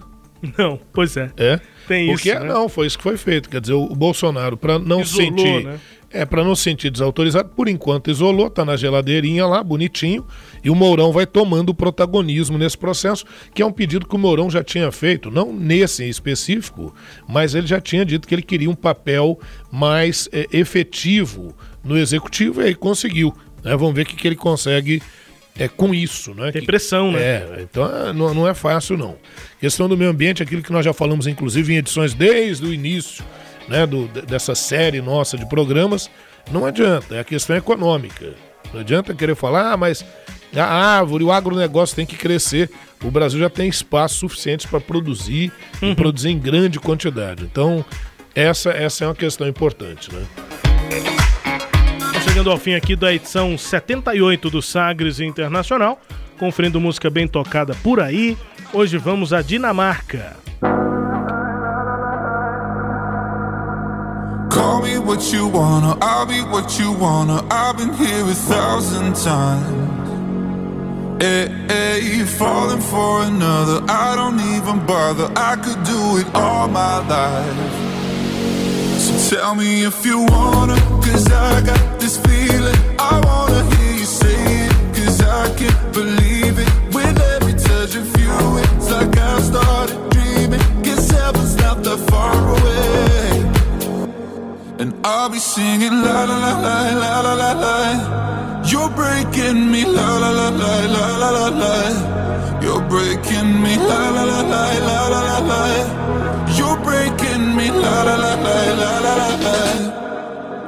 [0.56, 1.30] Não, pois é.
[1.36, 1.60] É.
[1.86, 2.46] Tem Porque isso, né?
[2.46, 3.48] não, foi isso que foi feito.
[3.48, 5.64] Quer dizer, o Bolsonaro, para não Isolou, sentir.
[5.64, 5.80] né?
[6.10, 10.24] É, para não se sentir desautorizado, por enquanto isolou, tá na geladeirinha lá, bonitinho,
[10.64, 14.18] e o Mourão vai tomando o protagonismo nesse processo, que é um pedido que o
[14.18, 16.94] Mourão já tinha feito, não nesse em específico,
[17.28, 19.38] mas ele já tinha dito que ele queria um papel
[19.70, 23.34] mais é, efetivo no executivo, e aí conseguiu.
[23.62, 23.76] Né?
[23.76, 25.02] Vamos ver o que, que ele consegue
[25.58, 26.34] é, com isso.
[26.34, 26.52] Né?
[26.52, 27.20] Tem pressão, né?
[27.20, 29.16] É, então é, não, não é fácil, não.
[29.60, 33.24] Questão do meio ambiente, aquilo que nós já falamos, inclusive, em edições desde o início
[33.68, 36.10] né, do, de- dessa série nossa de programas,
[36.50, 38.34] não adianta, é a questão econômica.
[38.72, 40.04] Não adianta querer falar, ah, mas
[40.54, 42.70] a árvore, o agronegócio tem que crescer.
[43.02, 45.52] O Brasil já tem espaço suficiente para produzir
[45.82, 47.44] e produzir em grande quantidade.
[47.44, 47.84] Então,
[48.34, 50.22] essa, essa é uma questão importante, né?
[52.38, 56.00] Chegando ao fim aqui da edição 78 do Sagres Internacional,
[56.38, 58.38] conferindo música bem tocada por aí.
[58.72, 60.36] Hoje vamos à Dinamarca.
[64.52, 67.42] Call me what you wanna, I'll be what you wanna.
[67.50, 69.66] I've been here a thousand times.
[71.20, 75.28] Hey, hey, falling for another, I don't even bother.
[75.34, 77.88] I could do it all my life.
[79.00, 80.97] So tell me if you wanna,
[96.00, 97.98] la la la la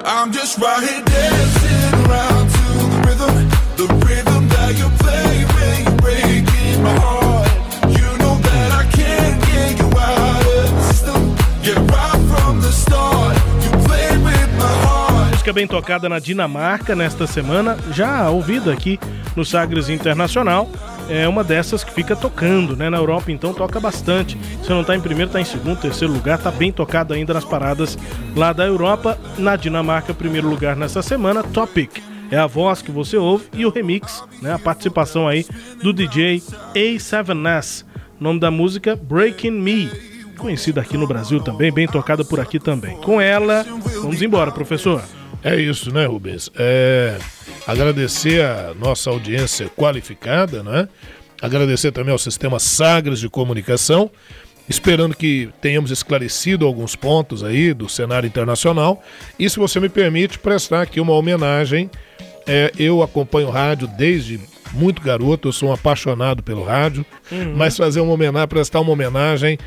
[0.04, 3.34] I'm just right here dancing around to the rhythm,
[3.76, 5.84] the rhythm that you play when
[6.82, 7.48] my heart.
[7.88, 12.72] You know that I can't get you out of the
[13.62, 15.30] you played with my heart.
[15.32, 18.98] Música bem tocada na Dinamarca nesta semana, já ouvida aqui
[19.36, 20.68] no Sagres Internacional.
[21.10, 22.88] É uma dessas que fica tocando, né?
[22.88, 24.38] Na Europa, então, toca bastante.
[24.62, 27.44] Se não tá em primeiro, tá em segundo, terceiro lugar, tá bem tocado ainda nas
[27.44, 27.98] paradas
[28.36, 29.18] lá da Europa.
[29.36, 31.98] Na Dinamarca, primeiro lugar nessa semana, Topic.
[32.30, 34.52] É a voz que você ouve e o remix, né?
[34.54, 35.44] A participação aí
[35.82, 36.40] do DJ
[36.76, 37.84] A7S.
[38.20, 39.90] O nome da música Breaking Me.
[40.38, 42.96] Conhecida aqui no Brasil também, bem tocada por aqui também.
[42.98, 43.66] Com ela,
[44.00, 45.02] vamos embora, professor.
[45.42, 46.50] É isso, né, Rubens?
[46.56, 47.16] É,
[47.66, 50.88] agradecer a nossa audiência qualificada, né?
[51.40, 54.10] Agradecer também ao Sistema Sagres de Comunicação,
[54.68, 59.02] esperando que tenhamos esclarecido alguns pontos aí do cenário internacional.
[59.38, 61.90] E se você me permite, prestar aqui uma homenagem.
[62.46, 64.40] É, eu acompanho rádio desde
[64.72, 67.54] muito garoto, eu sou um apaixonado pelo rádio, Uhum.
[67.56, 69.58] mas fazer uma homenagem, prestar uma homenagem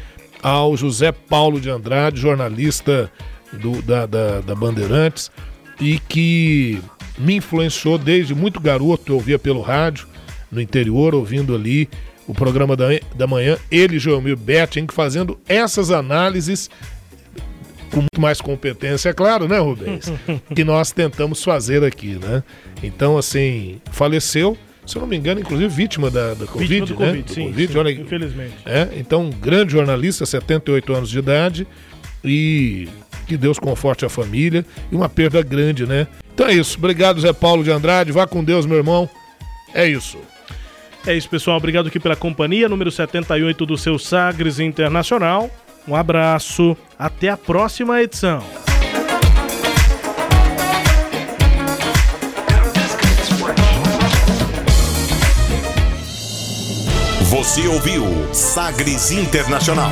[0.42, 3.10] ao José Paulo de Andrade, jornalista
[3.54, 5.32] do- da, da, da Bandeirantes,
[5.80, 6.80] e que
[7.18, 10.08] me influenciou desde muito garoto, eu ouvia pelo rádio,
[10.52, 11.90] no interior, ouvindo ali
[12.28, 16.70] o programa da, da manhã, ele e Joelmir Betting fazendo essas análises
[17.92, 20.12] com muito mais competência, é claro, né, Rubens?
[20.56, 22.44] que nós tentamos fazer aqui, né?
[22.82, 27.00] Então, assim, faleceu, se eu não me engano, inclusive vítima da, da Covid, Vítima do
[27.00, 27.08] né?
[27.10, 28.56] Covid, sim, Covid, sim, olha infelizmente.
[28.66, 31.68] É, então, um grande jornalista, 78 anos de idade,
[32.24, 32.88] e
[33.28, 36.08] que Deus conforte a família, e uma perda grande, né?
[36.34, 39.10] Então é isso, obrigado Zé Paulo de Andrade, vá com Deus, meu irmão.
[39.74, 40.18] É isso.
[41.06, 41.58] É isso, pessoal.
[41.58, 42.70] Obrigado aqui pela companhia.
[42.70, 45.50] Número 78 do seu Sagres Internacional.
[45.86, 46.78] Um abraço.
[46.98, 48.42] Até a próxima edição.
[57.30, 59.92] Você ouviu Sagres Internacional.